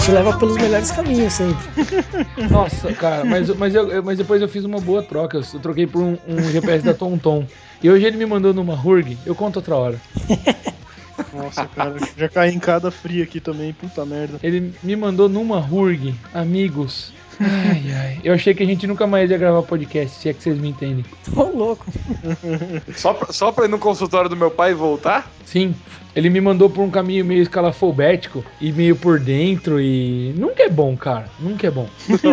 [0.09, 1.63] Te leva pelos melhores caminhos sempre.
[2.51, 5.37] Nossa, cara, mas, mas, eu, mas depois eu fiz uma boa troca.
[5.37, 7.45] Eu troquei por um, um GPS da TomTom.
[7.83, 9.19] E hoje ele me mandou numa Hurg.
[9.27, 10.01] Eu conto outra hora.
[11.31, 14.39] Nossa, cara, já caí em cada fria aqui também, puta merda.
[14.43, 17.13] Ele me mandou numa Hurg, amigos.
[17.41, 18.20] Ai, ai.
[18.24, 20.68] Eu achei que a gente nunca mais ia gravar podcast, se é que vocês me
[20.70, 21.05] entendem.
[21.34, 21.86] Tô louco.
[22.95, 25.30] Só pra, só pra ir no consultório do meu pai e voltar?
[25.45, 25.74] Sim,
[26.16, 30.34] ele me mandou por um caminho meio escalafobético e meio por dentro e.
[30.36, 31.26] Nunca é bom, cara.
[31.39, 31.89] Nunca é bom.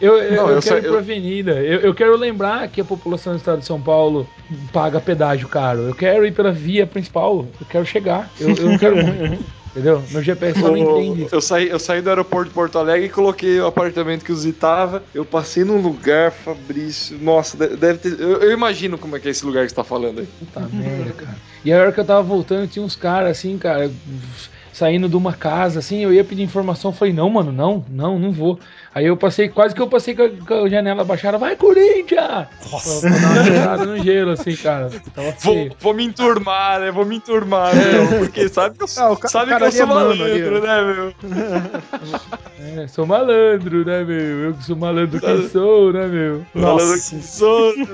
[0.00, 1.52] Eu, eu, Não, eu eu quero sei- ir pra eu- avenida.
[1.60, 4.26] Eu, eu quero lembrar que a população do estado de São Paulo
[4.72, 5.80] paga pedágio caro.
[5.82, 7.46] Eu quero ir pela via principal.
[7.60, 8.30] Eu quero chegar.
[8.40, 8.96] Eu, eu não quero.
[9.74, 10.04] Entendeu?
[10.12, 11.26] Meu GPS só não entende.
[11.32, 14.36] Eu saí, eu saí do aeroporto de Porto Alegre e coloquei o apartamento que o
[14.36, 15.02] Zi tava.
[15.12, 17.18] Eu passei num lugar, Fabrício.
[17.18, 18.20] Nossa, de- deve ter.
[18.20, 20.26] Eu, eu imagino como é que é esse lugar que você tá falando aí.
[20.38, 21.36] Puta merda, cara.
[21.64, 23.90] E a hora que eu tava voltando, tinha uns caras assim, cara,
[24.74, 28.18] saindo de uma casa, assim, eu ia pedir informação, eu falei, não, mano, não, não,
[28.18, 28.58] não vou.
[28.92, 32.48] Aí eu passei, quase que eu passei com a, com a janela baixada, vai, Corinthians!
[32.72, 33.00] Nossa.
[33.00, 33.10] Pra
[33.60, 34.90] dar uma no gelo, assim, cara.
[35.14, 35.72] Tava Vou, feio.
[35.80, 36.90] vou me enturmar, né?
[36.90, 39.82] Vou me enturmar, meu, Porque sabe que eu, Ah, o ca- sabe que eu sou
[39.82, 41.14] é mano malandro, ali, né, meu?
[42.82, 44.16] É, sou malandro, né, meu?
[44.16, 46.44] Eu que sou malandro que sou, né, meu?
[46.52, 47.16] Malandro Nossa.
[47.16, 47.72] que sou.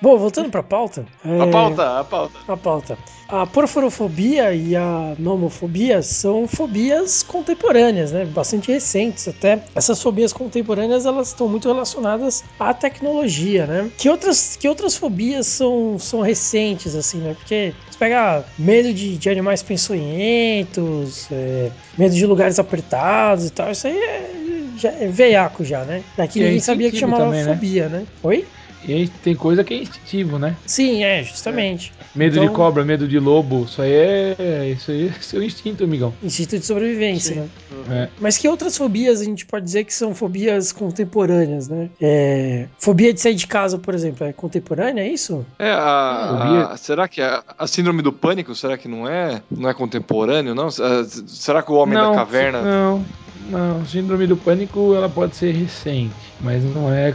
[0.00, 1.06] Bom, voltando pra pauta.
[1.24, 2.38] A é, pauta, a pauta.
[2.46, 2.98] A pauta.
[3.26, 8.26] A porforofobia e a nomofobia são fobias contemporâneas, né?
[8.26, 9.64] Bastante recentes até.
[9.74, 13.90] Essas fobias contemporâneas elas estão muito relacionadas à tecnologia, né?
[13.96, 17.34] Que outras, que outras fobias são, são recentes, assim, né?
[17.34, 23.70] Porque você pega medo de, de animais peçonhentos, é, medo de lugares apertados e tal,
[23.70, 24.30] isso aí é,
[24.76, 26.02] já é veiaco já, né?
[26.16, 27.54] Daqui ninguém sabia que chamava também, né?
[27.54, 28.04] fobia, né?
[28.22, 28.46] Oi?
[28.86, 30.56] E aí tem coisa que é instintivo, né?
[30.66, 31.92] Sim, é, justamente.
[32.14, 34.70] Medo Então- de cobra, medo de lobo, isso aí é.
[34.76, 36.12] Isso aí é seu instinto, amigão.
[36.22, 37.48] Instinto de sobrevivência, né?
[37.90, 38.08] É.
[38.20, 41.88] Mas que outras fobias a gente pode dizer que são fobias contemporâneas, né?
[42.00, 45.44] É, fobia de sair de casa, por exemplo, é contemporânea, é isso?
[45.58, 46.66] É, a, Fobia.
[46.66, 50.54] a- será que a, a síndrome do pânico, será que não é, não é contemporâneo,
[50.54, 50.68] não?
[50.70, 52.62] Será que o homem da caverna...
[52.62, 53.04] Não,
[53.50, 53.84] não.
[53.86, 57.14] Síndrome do pânico ela pode ser recente, mas não é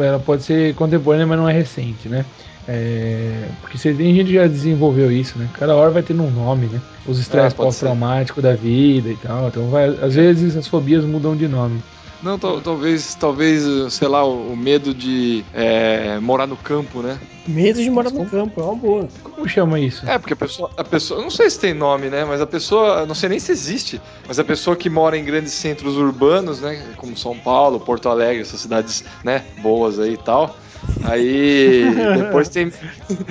[0.00, 2.24] ela pode ser contemporânea, mas não é recente, né?
[2.66, 5.48] É, porque você tem gente que já desenvolveu isso, né?
[5.58, 6.80] Cada hora vai tendo um nome, né?
[7.06, 9.48] Os estresses Ah, pode pós-traumáticos da vida e tal.
[9.48, 11.80] Então, vai, às vezes as fobias mudam de nome.
[12.22, 13.62] Não, tal- talvez, talvez,
[13.92, 17.18] sei lá, o, medo de é, morar no campo, né?
[17.46, 19.06] Medo de morar no campo, é uma boa.
[19.22, 20.08] Como chama isso?
[20.08, 22.24] É, porque a pessoa, a pessoa, não sei se tem nome, né?
[22.24, 25.52] Mas a pessoa, não sei nem se existe, mas a pessoa que mora em grandes
[25.52, 26.82] centros urbanos, né?
[26.96, 29.42] Como São Paulo, Porto Alegre, essas cidades, né?
[29.58, 30.56] Boas aí e tal.
[31.02, 31.84] Aí
[32.16, 32.72] depois tem,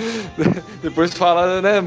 [0.81, 1.81] depois fala, né?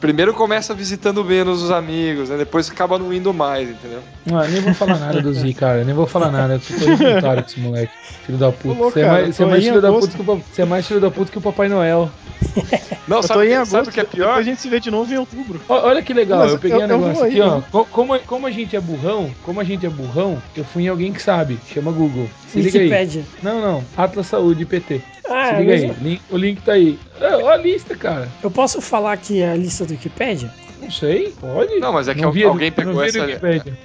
[0.00, 2.38] Primeiro começa visitando menos os amigos, né?
[2.38, 4.00] Depois acaba não indo mais, entendeu?
[4.32, 5.84] Ah, nem vou falar nada do Z, cara.
[5.84, 6.54] Nem vou falar nada.
[6.54, 7.92] Eu tô involuntário com esse moleque.
[8.24, 8.74] Filho da puta.
[8.82, 10.10] Você é mais, é filho da agosto.
[10.12, 12.10] puta que o, pa- você é mais filho da puta que o Papai Noel.
[13.08, 14.30] Não, Eu tô sabe, em que- agosto, sabe o que é pior?
[14.38, 15.60] a gente se vê de novo em outubro.
[15.68, 17.60] Olha que legal, Mas eu peguei eu- um negócio aqui, ó.
[17.70, 20.88] Co- Como, como a gente é burrão, como a gente é burrão, eu fui em
[20.88, 21.58] alguém que sabe.
[21.72, 22.28] Chama Google.
[22.48, 23.24] Se liga aí.
[23.42, 23.84] Não, não.
[23.96, 25.00] Atlas Saúde PT.
[25.28, 25.92] Ah, Se liga mas aí.
[26.02, 26.98] Link- o link tá aí.
[27.20, 28.28] Olha a lista, cara.
[28.42, 30.50] Eu posso falar aqui a lista do Wikipédia?
[30.80, 31.32] Não sei.
[31.40, 31.78] Pode.
[31.78, 33.26] Não, mas é que Não alguém pegou não essa-.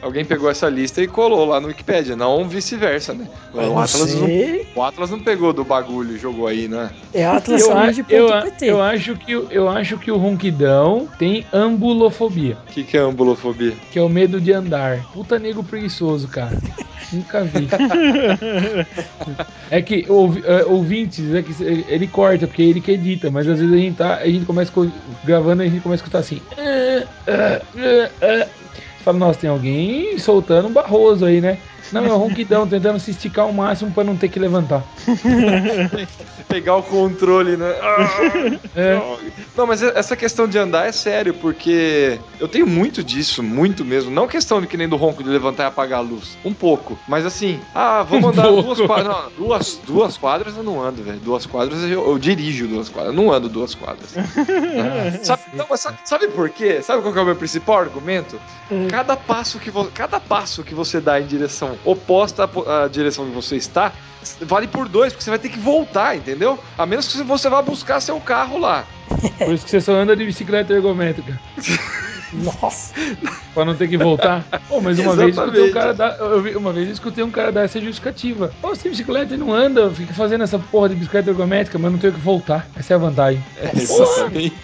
[0.02, 3.28] Alguém pegou essa lista e colou lá no Wikipedia, não vice-versa, né?
[3.54, 4.68] Eu O Atlas, não, sei.
[4.76, 6.90] o Atlas não pegou do bagulho e jogou aí, né?
[7.14, 8.16] É Eu, a- atlassaúde.pt.
[8.16, 12.84] eu, a- eu acho que, o- eu acho que o ronquidão tem ambulofobia, O que,
[12.84, 13.74] que é ambulofobia?
[13.92, 15.00] que é o medo de andar.
[15.14, 16.58] Puta nego preguiçoso, cara.
[17.12, 17.68] Nunca vi.
[19.70, 21.54] é que ouvi- é, ouvintes, é que
[21.88, 24.72] ele corta, porque ele que edita, mas às vezes a gente tá, a gente começa
[24.72, 24.88] co-
[25.24, 26.42] gravando e a gente começa a escutar assim.
[26.52, 26.85] "Ah, ah, ah, ah."
[29.04, 31.58] Fala, nossa, tem alguém soltando um barroso aí, né?
[31.92, 34.84] Não, é o ronquidão tentando se esticar ao máximo pra não ter que levantar.
[36.48, 37.76] Pegar o controle, né?
[37.82, 38.06] Ah,
[38.76, 39.00] É.
[39.58, 44.12] Não, mas essa questão de andar é sério, porque eu tenho muito disso, muito mesmo.
[44.12, 46.38] Não questão de que nem do ronco de levantar e apagar a luz.
[46.44, 46.98] Um pouco.
[47.08, 48.64] Mas assim, ah, vamos Um andar pouco.
[48.76, 49.08] duas quadras.
[49.08, 51.20] Não, duas, duas quadras eu não ando, velho.
[51.20, 53.16] Duas quadras eu, eu dirijo duas quadras.
[53.16, 54.14] Eu não ando duas quadras.
[54.76, 56.82] Ah, sabe, não, mas sabe, sabe por quê?
[56.82, 58.40] Sabe qual que é o meu principal argumento?
[58.70, 58.88] Hum.
[58.90, 63.32] Cada passo que, vo- cada passo que você dá em direção oposta à direção que
[63.36, 63.92] você está,
[64.42, 66.60] vale por dois, porque você vai ter que voltar, entendeu?
[66.78, 68.86] A menos que você vá buscar seu carro lá.
[69.38, 71.40] Por isso que você só anda de bicicleta ergométrica.
[72.34, 72.94] Nossa.
[73.54, 74.44] Pra não ter que voltar.
[74.68, 76.18] Pô, mas uma vez eu escutei um cara dar.
[76.20, 78.52] eu vi- uma vez eu escutei um cara dar essa justificativa.
[78.62, 81.92] Pô, você tem bicicleta e não anda, fica fazendo essa porra de bicicleta ergométrica, mas
[81.92, 82.68] não tenho que voltar.
[82.76, 83.42] Essa é a vantagem.
[83.74, 84.56] Exatamente.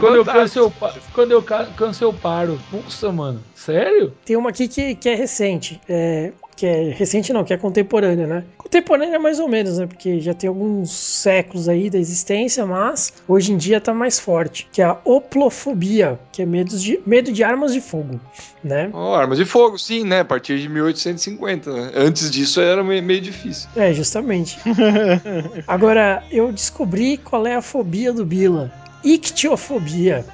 [0.00, 0.74] Quando, eu canso, eu,
[1.12, 2.58] quando eu ca- canso, eu paro.
[2.72, 3.42] Nossa, mano.
[3.54, 4.14] Sério?
[4.24, 5.80] Tem uma aqui que, que é recente.
[5.88, 8.44] É, que é recente não, que é contemporânea, né?
[8.58, 9.86] Contemporânea mais ou menos, né?
[9.86, 14.68] Porque já tem alguns séculos aí da existência, mas hoje em dia tá mais forte.
[14.72, 18.20] Que é a oplofobia, que é medo de, medo de armas de fogo,
[18.62, 18.90] né?
[18.92, 20.20] Ó, armas de fogo, sim, né?
[20.20, 21.92] A partir de 1850, né?
[21.94, 23.68] Antes disso era meio, meio difícil.
[23.74, 24.58] É, justamente.
[25.66, 28.70] Agora, eu descobri qual é a fobia do Bila.
[29.02, 30.24] Ictiofobia.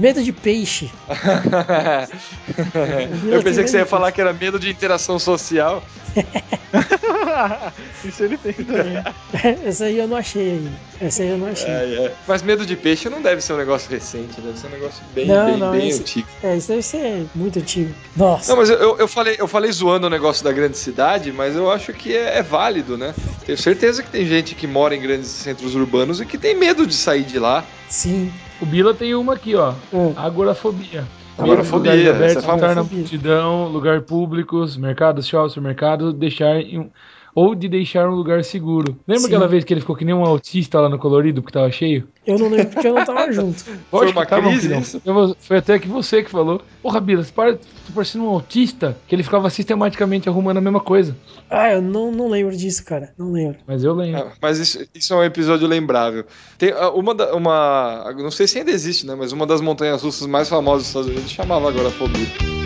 [0.00, 0.90] Medo de peixe.
[3.30, 5.84] Eu pensei que você ia falar que era medo de interação social.
[8.02, 9.04] Isso ele tem também.
[9.62, 10.70] Essa aí eu não achei ainda.
[11.02, 11.68] Essa aí eu não achei.
[11.68, 12.12] É, é.
[12.26, 15.26] Mas medo de peixe não deve ser um negócio recente, deve ser um negócio bem,
[15.26, 16.28] Não, bem, não, bem esse- antigo.
[16.42, 17.94] É, isso deve ser muito antigo.
[18.16, 18.50] Nossa.
[18.50, 21.54] Não, mas eu- eu, eu, falei, eu falei zoando o negócio da grande cidade, mas
[21.56, 23.14] eu acho que é, é válido, né?
[23.44, 26.86] Tenho certeza que tem gente que mora em grandes centros urbanos e que tem medo
[26.86, 27.64] de sair de lá.
[27.88, 28.32] Sim.
[28.60, 29.72] O Bila tem uma aqui, ó.
[29.92, 30.12] Hum.
[30.16, 31.04] Agorafobia.
[31.38, 36.78] Agorafobia, Lugares essa é abertos, estar na multidão, lugar públicos, mercados, shopping, supermercado, deixar em
[36.80, 36.90] um-
[37.34, 38.96] ou de deixar um lugar seguro.
[39.06, 39.26] Lembra Sim.
[39.26, 42.08] aquela vez que ele ficou que nem um autista lá no colorido porque tava cheio?
[42.26, 43.62] Eu não lembro porque eu não tava junto.
[43.90, 45.02] Foi Lógico uma tava, crise isso?
[45.04, 46.60] Eu Foi até que você que falou.
[46.82, 47.60] Porra, Bila, você para, tá
[47.94, 51.16] parecendo um autista que ele ficava sistematicamente arrumando a mesma coisa.
[51.48, 53.12] Ah, eu não, não lembro disso, cara.
[53.18, 53.58] Não lembro.
[53.66, 54.20] Mas eu lembro.
[54.20, 56.24] É, mas isso, isso é um episódio lembrável.
[56.58, 58.12] Tem ah, uma, da- uma.
[58.18, 59.14] Não sei se ainda existe, né?
[59.14, 62.59] Mas uma das montanhas russas mais famosas dos Estados Unidos chamava agorafobia.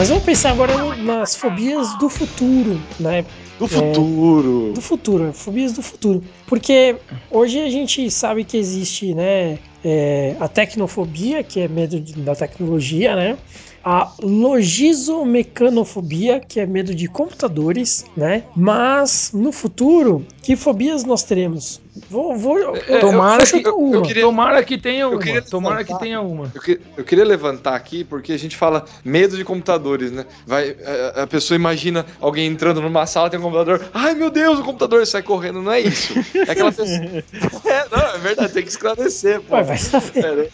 [0.00, 3.22] Mas vamos pensar agora nas fobias do futuro, né?
[3.58, 4.72] Do futuro.
[4.72, 6.24] Do futuro, fobias do futuro.
[6.46, 6.96] Porque
[7.30, 13.14] hoje a gente sabe que existe, né, é, a tecnofobia, que é medo da tecnologia,
[13.14, 13.36] né?
[13.82, 18.44] A logizomecanofobia, que é medo de computadores, né?
[18.54, 21.80] Mas no futuro, que fobias nós teremos?
[22.08, 23.96] Vou, vou, eu- eu Tomara vou que- eu- uma.
[23.96, 25.18] eu queria- Tomara que tenha uma.
[25.18, 26.50] queria Tomara que tenha uma.
[26.54, 30.24] Eu, que- eu queria levantar aqui porque a gente fala medo de computadores, né?
[30.46, 30.76] Vai,
[31.16, 34.62] a, a pessoa imagina alguém entrando numa sala, tem um computador, ai meu Deus, o
[34.64, 35.62] computador sai correndo.
[35.62, 36.12] Não é isso.
[36.46, 36.90] É aquela pessoa.
[37.64, 39.54] É, não, é verdade, tem que esclarecer, pô.
[39.56, 40.24] Ué, vai saber.
[40.24, 40.46] É, né?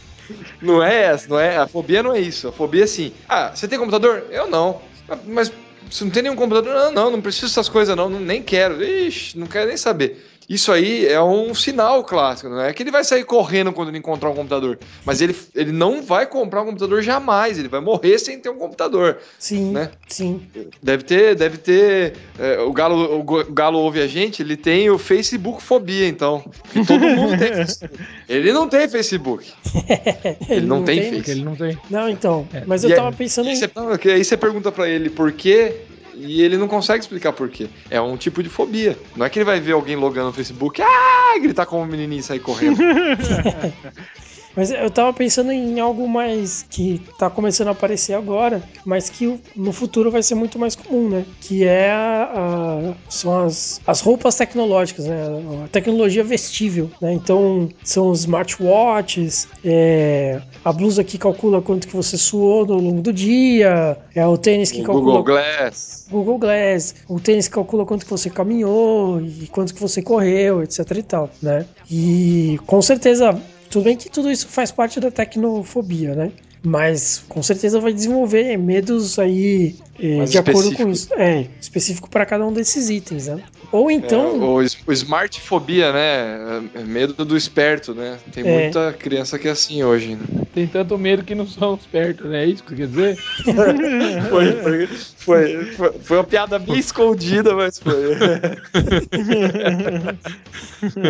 [0.60, 1.56] Não é essa, não é.
[1.56, 2.48] A fobia não é isso.
[2.48, 3.12] A fobia é assim.
[3.28, 4.26] Ah, você tem computador?
[4.30, 4.80] Eu não.
[5.08, 5.52] "Ah, Mas
[5.90, 6.74] você não tem nenhum computador?
[6.74, 8.08] Não, não, não preciso dessas coisas, não.
[8.10, 8.82] Nem quero.
[8.82, 10.24] Ixi, não quero nem saber.
[10.48, 13.98] Isso aí é um sinal clássico, não é que ele vai sair correndo quando ele
[13.98, 14.78] encontrar um computador.
[15.04, 17.58] Mas ele, ele não vai comprar um computador jamais.
[17.58, 19.18] Ele vai morrer sem ter um computador.
[19.40, 19.90] Sim, né?
[20.06, 20.40] sim.
[20.80, 22.12] Deve ter, deve ter.
[22.38, 26.44] é, o, Galo, o Galo ouve a gente, ele tem o Facebook fobia, então.
[26.62, 27.98] Porque todo mundo tem Facebook.
[28.28, 29.52] Ele não tem Facebook.
[30.48, 31.30] Ele não tem Porque Face.
[31.32, 31.78] ele não tem.
[31.90, 32.48] Não, então.
[32.66, 33.56] Mas eu E tava aí- pensando em.
[33.56, 35.74] você- não, que aí você pergunta pra ele por quê
[36.16, 37.68] e ele não consegue explicar por quê.
[37.90, 38.98] É um tipo de fobia.
[39.14, 42.20] Não é que ele vai ver alguém logando no Facebook, ah, gritar como um menininho
[42.20, 42.78] e sair correndo.
[44.56, 49.38] Mas eu tava pensando em algo mais que tá começando a aparecer agora, mas que
[49.54, 51.24] no futuro vai ser muito mais comum, né?
[51.42, 55.16] Que é a, a- são as, as roupas tecnológicas, né?
[55.64, 57.12] A tecnologia vestível, né?
[57.12, 63.02] Então são os smartwatches, é, a blusa que calcula quanto que você suou ao longo
[63.02, 66.06] do dia, é o tênis que o calcula Google Glass.
[66.10, 70.90] Google Glass, o tênis calcula quanto que você caminhou e quanto que você correu, etc
[70.96, 71.66] e tal, né?
[71.90, 73.36] E com certeza,
[73.70, 76.32] tudo bem que tudo isso faz parte da tecnofobia, né?
[76.62, 80.90] Mas com certeza vai desenvolver medos aí é, Mais de acordo com específico.
[80.90, 81.14] isso.
[81.14, 83.40] É, específico para cada um desses itens, né?
[83.70, 84.54] Ou então, É, o,
[84.88, 86.68] o smartfobia, né?
[86.74, 88.18] É medo do esperto, né?
[88.32, 88.62] Tem É.
[88.62, 90.16] muita criança que é assim hoje.
[90.16, 90.24] Né?
[90.52, 92.42] Tem tanto medo que não são espertos, né?
[92.42, 93.16] É isso que você quer dizer?
[94.28, 98.16] Foi, foi, foi, foi, foi uma piada bem escondida, mas foi.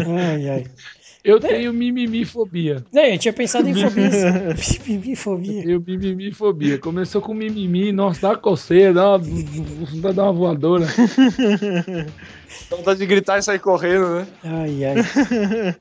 [0.07, 0.65] ai, ai.
[1.27, 2.85] Eu tenho mimimifobia.
[2.93, 4.79] Não, eu tinha pensado em fobias.
[4.87, 5.65] Mimifobia.
[5.69, 6.79] Eu mimimifobia.
[6.79, 9.19] Começou com mimimi, nossa, dá uma coceira, dá uma,
[10.01, 10.87] dá dá uma voadora.
[12.71, 14.27] Dá vontade de gritar e sair correndo, né?
[14.43, 14.97] Ai, ai.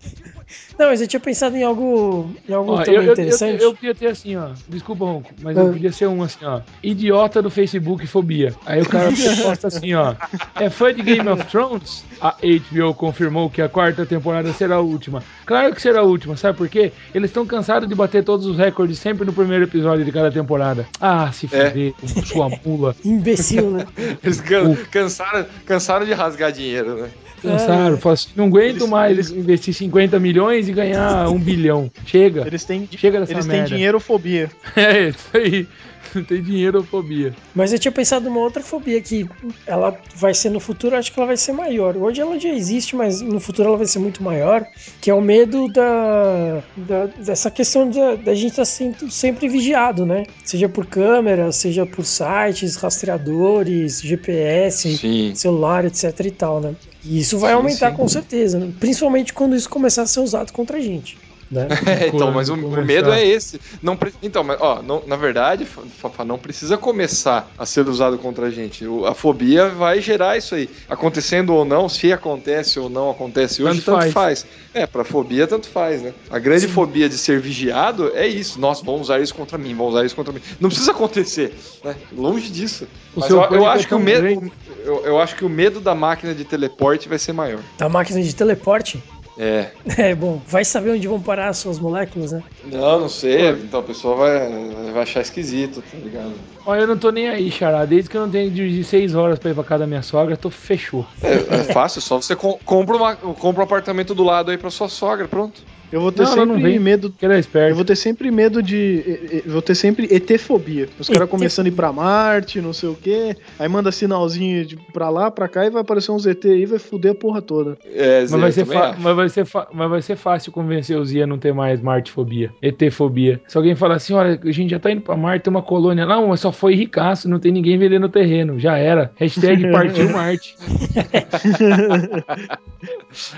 [0.77, 3.61] Não, mas eu tinha pensado em algo, em algo Ó, também eu, eu, interessante.
[3.61, 4.49] eu, eu podia ter assim, ó.
[4.67, 5.61] Desculpa, Ronco, mas Ah.
[5.61, 6.59] eu podia ser um assim, ó.
[6.83, 8.53] Idiota do Facebook fobia.
[8.65, 9.09] Aí o cara
[9.43, 10.15] posta assim, ó.
[10.59, 12.03] É fã de Game of Thrones?
[12.21, 15.23] A HBO confirmou que a quarta temporada será a última.
[15.45, 16.91] Claro que será a última, sabe por quê?
[17.13, 20.85] Eles estão cansados de bater todos os recordes sempre no primeiro episódio de cada temporada.
[20.99, 21.69] Ah, se É.
[21.69, 21.93] fuder,
[22.25, 22.95] sua mula.
[23.05, 23.85] Imbecil, né?
[24.23, 27.09] Eles can- cansaram, cansaram de rasgar dinheiro, né?
[27.41, 27.97] Cansaram.
[27.97, 31.91] Falaram assim, não aguento Eles- mais eles- investir 50 milhões e ganhar um bilhão.
[32.05, 32.45] Chega.
[32.45, 33.75] Eles têm, Chega dessa eles têm merda.
[33.75, 34.49] dinheirofobia.
[34.75, 35.67] É, isso aí.
[36.15, 37.35] Não tem dinheirofobia.
[37.53, 39.27] Mas eu tinha pensado numa outra fobia que
[39.67, 41.97] ela vai ser no futuro, acho que ela vai ser maior.
[41.97, 44.65] Hoje ela já existe, mas no futuro ela vai ser muito maior,
[45.01, 50.05] que é o medo da, da- dessa questão da, da gente estar sempre, sempre vigiado,
[50.05, 50.23] né?
[50.43, 55.35] Seja por câmera, seja por sites, rastreadores, GPS, Sim.
[55.35, 56.75] celular, etc e tal, né?
[57.03, 57.97] E isso vai Sim, aumentar sim.
[57.97, 58.71] com certeza, né?
[58.79, 61.17] principalmente quando isso começar a ser usado contra a gente.
[61.55, 61.67] Né?
[61.85, 63.59] É, então, mas o, medo é esse.
[63.81, 68.17] Não, então, mas, ó, não- na verdade, Fa- Fafá, não precisa começar a ser usado
[68.17, 68.85] contra a gente.
[68.85, 70.69] O- a fobia vai gerar isso aí.
[70.89, 74.41] Acontecendo ou não, se acontece ou não acontece hoje, Tanto tanto, faz.
[74.43, 74.45] faz.
[74.73, 76.13] É, pra fobia, tanto faz, né?
[76.29, 78.59] A grande fobia de ser vigiado é isso.
[78.59, 80.41] Nossa, vão usar isso contra mim, vão usar isso contra mim.
[80.59, 81.95] Não precisa acontecer, né?
[82.11, 82.85] Longe disso.
[83.15, 84.51] O Mas eu, eu pânico é acho que o medo.
[84.83, 87.59] Eu, eu acho que o medo da máquina de teleporte vai ser maior.
[87.79, 89.01] A máquina de teleporte,
[89.37, 89.67] É.
[89.97, 92.43] é bom, vai saber onde vão parar as suas moléculas, né?
[92.71, 93.49] Não, não sei.
[93.49, 94.49] Então a pessoa vai,
[94.93, 96.33] vai achar esquisito, tá ligado?
[96.65, 97.85] Olha, eu não tô nem aí, Xará.
[97.85, 100.01] Desde que eu não tenho que dirigir 6 horas pra ir pra casa da minha
[100.01, 101.05] sogra, tô fechou.
[101.21, 104.69] É, é fácil, só você com- compra, uma, compra um apartamento do lado aí pra
[104.71, 105.61] sua sogra, pronto.
[105.91, 106.79] Eu vou ter Não, ela não sempre vem.
[106.79, 107.09] medo.
[107.17, 108.75] Que ela é Eu vou ter sempre medo de.
[108.75, 110.87] e- e- Vou ter sempre ET-fobia.
[110.99, 113.35] Os caras começando a ir pra Marte, não sei o quê.
[113.59, 116.65] Aí manda sinalzinho de pra lá, pra cá e vai aparecer uns ET aí e
[116.65, 117.77] vai foder a porra toda.
[117.85, 121.05] É, Zé, Mas vai, eu ser mas, vai ser mas vai ser fácil convencer o
[121.05, 123.39] Zia a não ter mais Martefobia, ET-fobia.
[123.47, 126.05] Se alguém falar assim, olha, a gente já tá indo pra Marte, tem uma colônia.
[126.05, 128.59] Não, mas só foi ricaço, não tem ninguém vendendo terreno.
[128.59, 129.11] Já era.
[129.15, 130.55] Hashtag partiu Marte.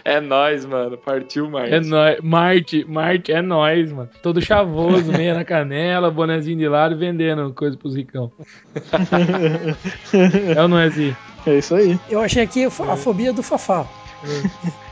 [0.04, 0.98] É nóis, mano.
[0.98, 1.72] Partiu mais.
[1.72, 2.18] É nóis.
[2.38, 4.10] Marte, Marte é nóis, mano.
[4.22, 8.32] Todo chavoso, meia na canela, bonezinho de lado, vendendo coisa pros ricão.
[10.56, 10.88] é ou não é?
[11.48, 12.00] É isso aí.
[12.10, 13.88] Eu achei aqui a fo- a fobia do Fafá.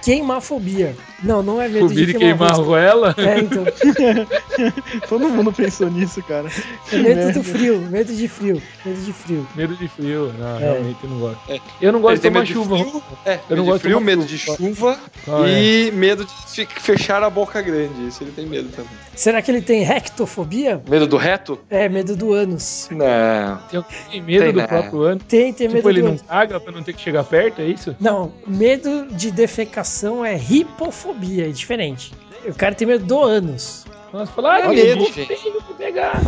[0.06, 0.95] Queimafobia.
[1.24, 3.16] Não, não é medo Fobia de de queimar queimar a goela?
[3.18, 3.64] É, então.
[5.10, 6.47] Todo mundo pensou nisso, cara.
[6.89, 7.34] Que medo merda.
[7.34, 9.47] do frio, medo de frio, medo de frio.
[9.56, 10.32] Medo de frio.
[10.38, 10.60] Não, É.
[10.60, 11.39] realmente eu não gosto.
[11.82, 12.78] Eu não gosto Ele de tomar medo de chuva.
[12.78, 14.99] frio, É, Eu medo não de gosto de frio, medo de chuva.
[15.26, 18.08] Qual e medo de fechar a boca grande.
[18.08, 18.91] Isso ele tem medo também.
[19.16, 20.82] Será que ele tem rectofobia?
[20.88, 21.58] Medo do reto?
[21.70, 22.89] É, medo do ânus.
[22.91, 23.58] Não.
[23.70, 24.68] Tem tem medo Tem, do né?
[24.68, 25.22] próprio ano?
[25.28, 26.22] Tem, tem Tipo, medo ele do não ânus.
[26.22, 27.95] caga pra não ter que chegar perto, é isso?
[27.99, 29.95] Não, medo de defecação
[30.26, 32.12] é hipofobia, é diferente.
[32.46, 33.86] O cara tem medo do ânus.
[34.12, 36.22] Nossa, falar, ah, medo, tenho que pegar.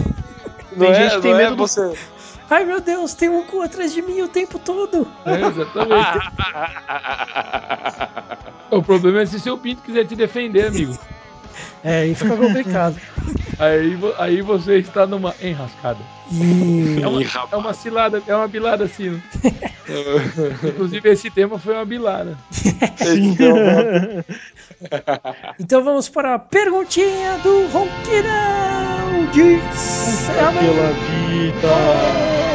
[0.77, 1.93] Tem gente que tem não medo do- você.
[2.49, 5.07] Ai meu Deus, tem um cu atrás de mim o tempo todo.
[5.25, 6.19] É, exatamente.
[8.71, 10.97] o problema é se seu pinto quiser te defender, amigo.
[11.83, 12.95] É, aí fica complicado.
[13.59, 15.97] Aí, aí você está numa enrascada.
[16.31, 19.09] E É uma, é uma cilada, é uma bilada assim.
[19.09, 19.21] né?
[20.63, 22.37] Inclusive, esse tema foi uma bilada.
[25.59, 29.57] então vamos para a perguntinha do Ronquidão de.
[30.59, 32.46] Pela vida.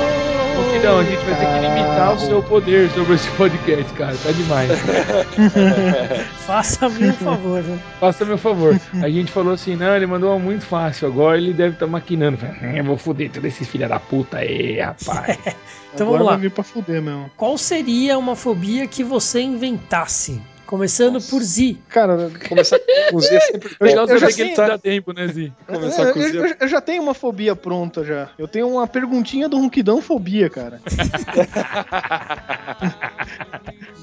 [0.79, 4.17] Então, a gente vai ter que limitar o seu poder sobre esse podcast, cara.
[4.17, 4.71] Tá demais.
[6.45, 7.79] Faça-me um favor, né?
[8.01, 8.81] Faça meu favor.
[9.01, 11.07] A gente falou assim, não, ele mandou uma muito fácil.
[11.09, 12.37] Agora ele deve estar maquinando.
[12.39, 15.39] Falei, "Hum, Eu vou foder todos esses filha da puta aí, rapaz.
[15.95, 16.51] Então Agora vamos lá.
[16.51, 17.31] pra fuder mesmo.
[17.37, 20.41] Qual seria uma fobia que você inventasse?
[20.73, 21.29] Começando Nossa.
[21.29, 21.77] por Z.
[21.91, 24.79] Cara, Começar com cozinha é sempre Eu- Legal eu já saber que ele sei- dá
[24.79, 25.53] tempo, né, Zi?
[25.66, 26.47] Começar eu, a eu- cozinhar.
[26.49, 28.31] eu- eu já tenho uma fobia pronta já.
[28.39, 30.81] Eu tenho uma perguntinha do Ronquidão fobia, cara.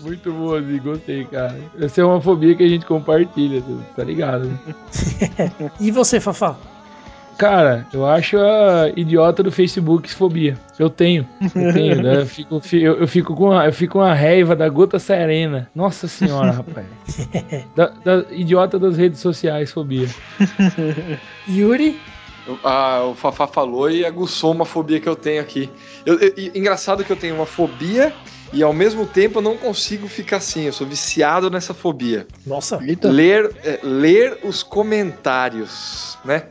[0.03, 0.77] Muito boa, Zi.
[0.79, 1.57] Gostei, cara.
[1.81, 3.63] Essa é uma fobia que a gente compartilha,
[3.95, 4.45] tá ligado?
[4.45, 4.59] né?
[5.81, 6.55] E você, Fafá?
[7.39, 10.57] Cara, eu acho a idiota do Facebook fobia.
[10.77, 11.25] Eu tenho.
[11.55, 12.17] Eu tenho, né?
[12.17, 14.99] Eu fico, fi- eu, eu fico com a, eu fico com a raiva da gota
[14.99, 15.69] serena.
[15.73, 16.85] Nossa senhora, rapaz.
[17.75, 20.07] Da, da idiota das redes sociais fobia.
[21.47, 21.99] Yuri?
[22.63, 25.69] Ah, o Fafá falou e aguçou uma fobia que eu tenho aqui.
[26.05, 28.11] Eu- eu- engraçado que eu tenho uma fobia
[28.51, 30.63] e ao mesmo tempo eu não consigo ficar assim.
[30.65, 32.27] Eu sou viciado nessa fobia.
[32.45, 33.07] Nossa, Eita.
[33.09, 36.43] Ler, é, ler os comentários, né?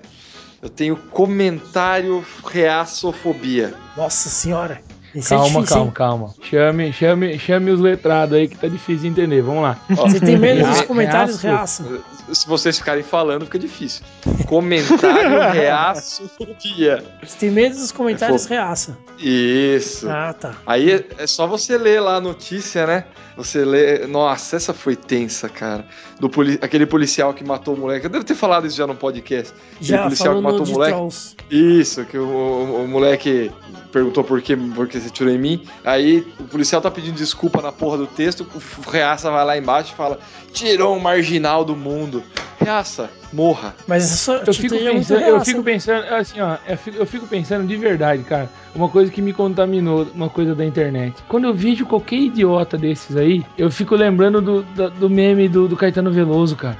[0.61, 3.75] Eu tenho comentário reaçofobia.
[3.97, 4.81] nossa senhora.
[5.15, 5.93] Esse é calma, difícil, calma, hein?
[5.95, 6.35] calma.
[6.43, 9.41] Chame, chame, chame os letrados aí que tá difícil de entender.
[9.41, 9.79] Vamos lá.
[9.89, 11.83] Você tem medo dos comentários reaço.
[11.83, 12.05] reaça.
[12.35, 14.05] Se vocês ficarem falando, fica difícil.
[14.47, 17.03] Comentário reaçofobia.
[17.23, 18.55] Você tem medo dos comentários fofo.
[18.55, 18.99] reaça.
[19.19, 20.09] Isso.
[20.11, 20.55] Ah, tá.
[20.67, 23.05] Aí é- é só você ler lá a notícia, né?
[23.39, 24.05] Você lê.
[24.07, 25.87] Nossa, essa foi tensa, cara.
[26.19, 26.59] Do poli...
[26.61, 28.05] Aquele policial que matou o moleque.
[28.07, 29.55] Eu devo ter falado isso já no podcast.
[29.81, 30.93] Já policial que matou o moleque?
[30.93, 31.37] Trolls.
[31.49, 33.51] Isso, que o, o- o moleque
[33.93, 35.63] perguntou por que, por que você tirou em mim.
[35.85, 38.45] Aí o policial tá pedindo desculpa na porra do texto.
[38.85, 40.19] O Reaça vai lá embaixo e fala:
[40.53, 42.23] Tirou um marginal do mundo.
[42.61, 43.75] Reaça, morra.
[43.87, 47.07] Mas essa sua Eu fico, é pensando, eu fico pensando, assim, ó, eu fico, eu
[47.07, 48.51] fico pensando de verdade, cara.
[48.75, 51.15] Uma coisa que me contaminou, uma coisa da internet.
[51.29, 55.67] Quando eu vejo qualquer idiota desses aí, eu fico lembrando do, da- do meme do,
[55.69, 56.77] do Caetano Veloso, cara.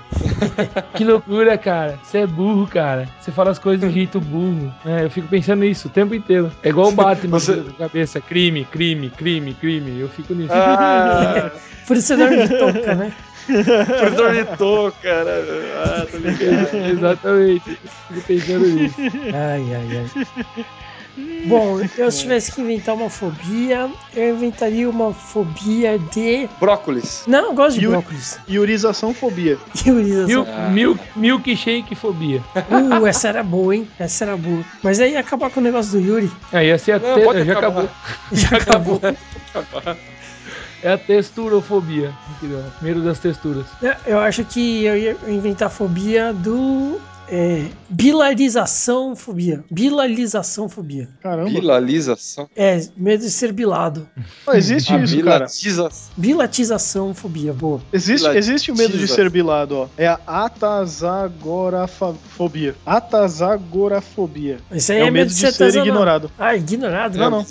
[0.95, 1.99] que loucura, cara.
[2.03, 3.09] Você é burro, cara.
[3.21, 4.73] Você fala as coisas de um jeito burro.
[4.85, 5.05] né?
[5.05, 6.51] Eu fico pensando nisso o tempo inteiro.
[6.63, 8.21] É igual o Batman Você- na cabeça.
[8.21, 9.99] Crime, crime, crime, crime.
[10.01, 10.53] Eu fico nisso.
[10.53, 11.51] Ah,
[11.87, 13.13] Por isso você dorme de touca, né?
[13.53, 15.33] professor de touca, né?
[15.85, 16.75] Ah, tô ligado.
[16.99, 17.79] Exatamente.
[18.09, 18.95] Fico pensando nisso.
[19.35, 20.67] Ai, ai, ai.
[21.47, 26.49] Bom, eu se tivesse que inventar uma fobia, eu inventaria uma fobia de.
[26.61, 27.25] Brócolis.
[27.27, 28.39] Não, eu gosto de Yuri- brócolis.
[28.49, 29.59] Iurização fobia.
[29.85, 30.29] Iurização.
[30.71, 32.41] Milk, milk, milkshake fobia.
[32.71, 33.89] Uh, essa era boa, hein?
[33.99, 34.63] Essa era boa.
[34.81, 36.31] Mas aí ia acabar com o negócio do Yuri.
[36.53, 37.59] Aí ia ser a Não, já acabar.
[37.59, 37.89] acabou.
[38.31, 39.01] Já acabou.
[40.83, 42.13] É a texturofobia.
[42.37, 42.63] entendeu?
[42.81, 43.67] Medo das texturas.
[43.83, 47.01] Eu- Eu acho que eu ia inventar a fobia do.
[47.31, 49.63] É, bilarização fobia.
[49.71, 51.09] Bilarização fobia.
[51.23, 51.51] Caramba.
[51.51, 52.49] Bilalização.
[52.57, 54.09] É, medo de ser bilado.
[54.45, 55.47] Pô, existe A isso, cara.
[56.17, 57.13] bilatização.
[57.15, 57.81] Fobia, boa.
[57.93, 58.39] Existe, Bilatiza.
[58.53, 59.87] existe o medo de ser bilado, ó.
[59.99, 62.75] É a atazagorafobia.
[62.87, 64.59] Atazagorafobia.
[64.73, 65.87] Isso aí É é, o medo de ser artesanal.
[65.87, 66.31] ignorado.
[66.39, 67.19] Ah, ignorado?
[67.19, 67.47] Não, não.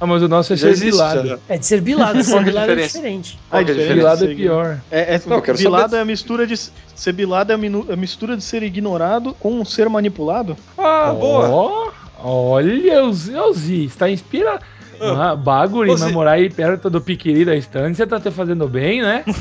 [0.00, 0.90] Ah, mas o nosso é Já ser existe.
[0.90, 1.28] bilado.
[1.28, 1.38] já.
[1.48, 2.22] É de ser bilado.
[2.24, 3.38] Ser é bilado é diferente.
[3.50, 3.94] Ah, é diferente.
[3.94, 4.80] Bilado é Ser pior.
[4.90, 6.54] É, é, Não, bilado saber- é a mistura de.
[6.96, 10.56] Ser bilado é a, minu- a mistura de ser ignorado com ser manipulado?
[10.78, 11.48] Ah, boa.
[11.48, 11.90] Ó,
[12.24, 14.64] olha o Zeuzi, está inspirado.
[14.98, 17.54] Ah, bagulho, Ô, Zi- mas morar aí perto do piquiri da
[17.94, 19.22] você tá te fazendo bem, né?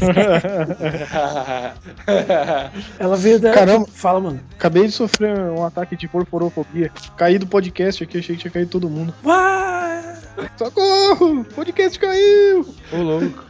[2.99, 3.53] Ela veio da.
[3.53, 3.87] Caramba.
[3.91, 4.39] Fala, mano.
[4.57, 6.91] Acabei de sofrer um ataque de porforofobia.
[7.15, 9.13] Caí do podcast aqui, achei que tinha caído todo mundo.
[9.23, 10.15] Uá!
[10.57, 11.39] Socorro!
[11.41, 12.65] O podcast caiu!
[12.91, 13.45] Ô, louco.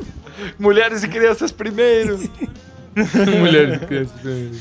[0.58, 2.18] Mulheres e crianças primeiro.
[3.38, 4.20] Mulheres e crianças.
[4.20, 4.56] primeiro.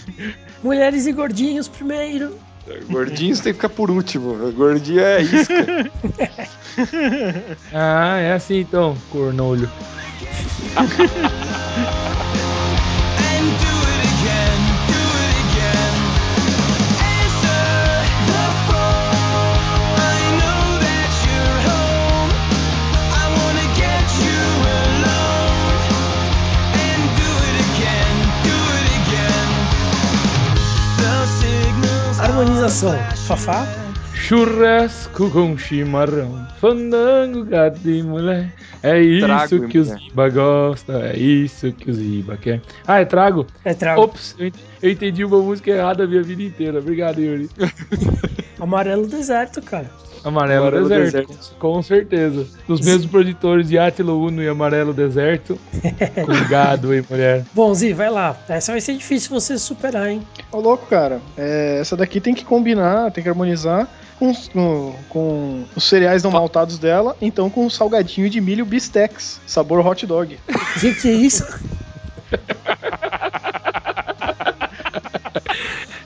[0.63, 2.37] Mulheres e gordinhos primeiro.
[2.89, 4.51] Gordinhos tem que ficar por último.
[4.51, 5.91] Gordinho é isca.
[7.73, 9.69] Ah, é assim então, cornolho.
[32.71, 33.67] Fafá.
[34.15, 38.49] Churrasco com chimarrão, fandango, gato e mulher.
[38.83, 42.61] É isso Trago que os riba gostam, é isso que os riba quer.
[42.87, 43.45] Ah, é trago?
[43.63, 44.01] É trago.
[44.01, 46.79] Ops, eu ent- eu entendi uma música errada a minha vida inteira.
[46.79, 47.49] Obrigado, Yuri.
[48.59, 49.89] Amarelo deserto, cara.
[50.23, 52.45] Amarelo, Amarelo deserto, Com, com certeza.
[52.67, 55.57] Dos mesmos produtores de Átilo Uno e Amarelo Deserto,
[56.25, 57.43] com gado e mulher.
[57.53, 58.37] Bom, Zi, vai lá.
[58.47, 60.21] Essa vai ser difícil você superar, hein?
[60.51, 61.19] Ô louco, cara.
[61.35, 63.87] É, essa daqui tem que combinar, tem que harmonizar
[64.21, 68.63] com, os- com, com os cereais não maltados dela, então com o salgadinho de milho
[68.63, 70.37] Bistex, sabor hot dog.
[70.47, 71.43] O que, é isso?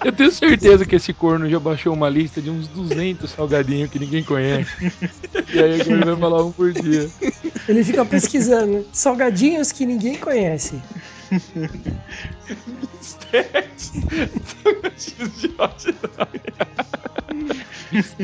[0.06, 4.00] Eu tenho certeza que esse corno já baixou uma lista de uns 200 salgadinhos que
[4.00, 4.72] ninguém conhece.
[5.54, 7.10] E aí ele vai falar um por dia.
[7.68, 10.80] Ele fica pesquisando salgadinhos que ninguém conhece.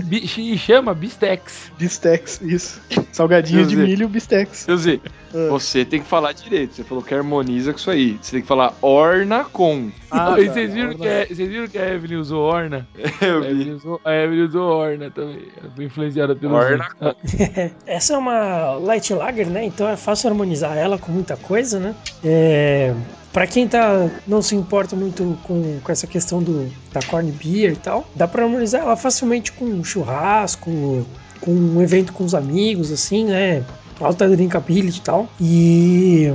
[0.07, 1.71] E chama Bistex.
[1.77, 2.81] Bistex, isso.
[3.11, 4.59] Salgadinho de milho Bistex.
[4.59, 4.99] Seu Zé,
[5.33, 5.47] Ah.
[5.49, 6.73] você tem que falar direito.
[6.75, 8.17] Você falou que harmoniza com isso aí.
[8.21, 9.89] Você tem que falar orna com.
[10.09, 12.88] Ah, e tá, vocês viram, que a, vocês viram que a Evelyn usou Orna?
[13.21, 13.71] Eu A Evelyn vi.
[13.71, 15.47] usou, a Evelyn usou Orna também.
[15.61, 16.53] Ela foi influenciada pelo.
[16.55, 16.89] Orna
[17.85, 19.63] Essa é uma light lager, né?
[19.63, 21.95] Então é fácil harmonizar ela com muita coisa, né?
[22.23, 22.93] É,
[23.31, 27.73] para quem tá não se importa muito com, com essa questão do da corn beer
[27.73, 31.05] e tal, dá para harmonizar ela facilmente com um churrasco,
[31.39, 33.63] com um evento com os amigos, assim, né?
[33.99, 35.29] Alta drinkability e tal.
[35.39, 36.31] E,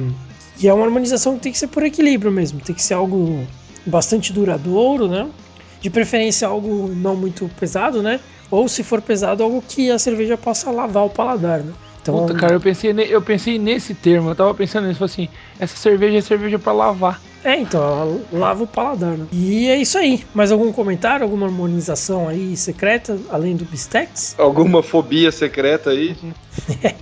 [0.58, 3.46] e é uma harmonização que tem que ser por equilíbrio mesmo, tem que ser algo
[3.84, 5.28] bastante duradouro, né?
[5.80, 8.20] De preferência algo não muito pesado, né?
[8.50, 11.72] Ou se for pesado, algo que a cerveja possa lavar o paladar, né?
[12.12, 15.12] Então, Puta, cara, eu pensei, ne- eu pensei nesse termo, eu tava pensando nisso, falei
[15.12, 15.28] assim,
[15.58, 17.20] essa cerveja é cerveja pra lavar.
[17.42, 19.26] É, então, ela lava o paladar, né?
[19.32, 20.24] E é isso aí.
[20.34, 24.34] Mais algum comentário, alguma harmonização aí secreta, além do Bistex?
[24.38, 26.16] Alguma fobia secreta aí?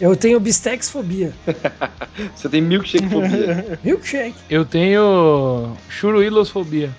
[0.00, 1.32] Eu tenho Bistex fobia.
[2.34, 3.78] Você tem milkshake fobia.
[3.84, 4.34] Milkshake.
[4.48, 6.90] Eu tenho churuilosfobia.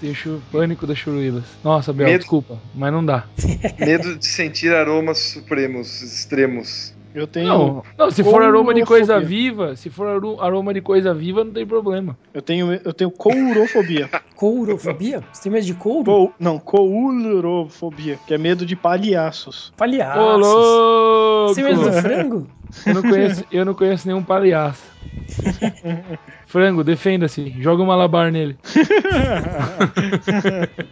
[0.00, 1.44] Tenho chu- pânico das churuilas.
[1.64, 2.18] Nossa, Bel, Medo.
[2.20, 3.24] desculpa, mas não dá.
[3.78, 6.96] Medo de sentir aromas supremos, extremos.
[7.14, 7.48] Eu tenho.
[7.48, 9.28] Não, não, se for aroma de coisa courofobia.
[9.38, 10.06] viva, se for
[10.40, 12.16] aroma de coisa viva, não tem problema.
[12.32, 14.08] Eu tenho, eu tenho courofobia.
[14.38, 15.24] Courofobia?
[15.32, 16.04] Você tem medo de couro?
[16.04, 19.70] Cou, não, coulrofobia, que é medo de palhaços.
[19.70, 20.40] Ô, Palhaços.
[20.40, 21.54] louco!
[21.54, 22.46] Você tem medo do frango?
[22.86, 24.82] Eu não conheço, eu não conheço nenhum palhaço.
[26.46, 27.54] Frango, defenda-se.
[27.60, 28.56] Joga um malabar nele.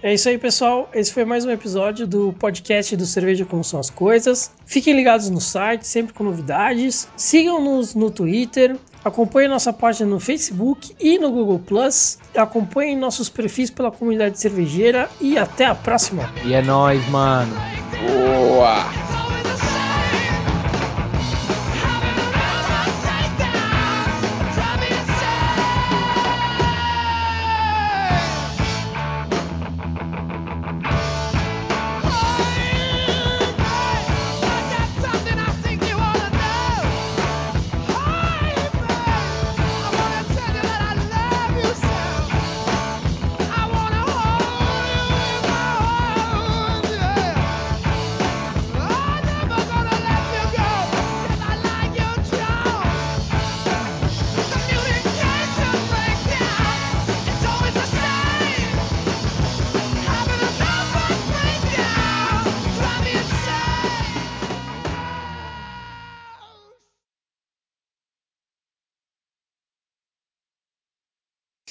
[0.02, 0.90] É isso aí, pessoal.
[0.92, 4.52] Esse foi mais um episódio do podcast do Cerveja Como São as Coisas.
[4.66, 7.08] Fiquem ligados no site, sempre com novidades.
[7.16, 8.76] Sigam-nos no Twitter.
[9.04, 12.18] Acompanhem nossa página no Facebook e no Google Plus.
[12.36, 16.30] Acompanhem nossos perfis pela comunidade cervejeira e até a próxima.
[16.44, 17.54] E é nóis, mano.
[18.06, 19.25] Boa!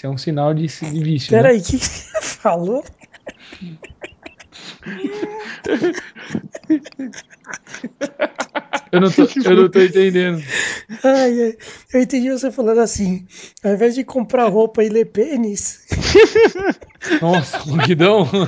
[0.06, 1.32] Isso é um sinal de, de vício.
[1.32, 1.41] né?
[1.41, 2.86] Peraí, o que que você falou?
[8.91, 10.44] Eu não tô, eu não tô entendendo.
[11.03, 11.57] Ai, ai,
[11.94, 13.26] eu entendi você falando assim.
[13.64, 15.88] Ao invés de comprar roupa e ler pênis,
[17.19, 18.30] Nossa, ronquidão.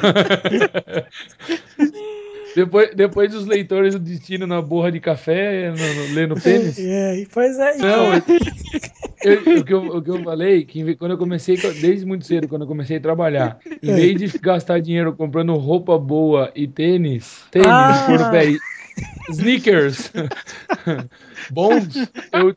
[2.58, 5.76] depois, depois dos leitores do destino na borra de café, no,
[6.08, 6.76] no, lendo pênis.
[6.82, 7.78] É, pois é.
[7.78, 8.36] Não, então-
[9.24, 12.48] eu- o, que eu, o que eu falei, que quando eu comecei, desde muito cedo,
[12.48, 17.44] quando eu comecei a trabalhar, em vez de gastar dinheiro comprando roupa boa e tênis,
[17.52, 18.06] tênis, Ah.
[18.08, 18.56] por pé,
[19.30, 20.12] sneakers,
[21.52, 21.88] bons,
[22.34, 22.54] eu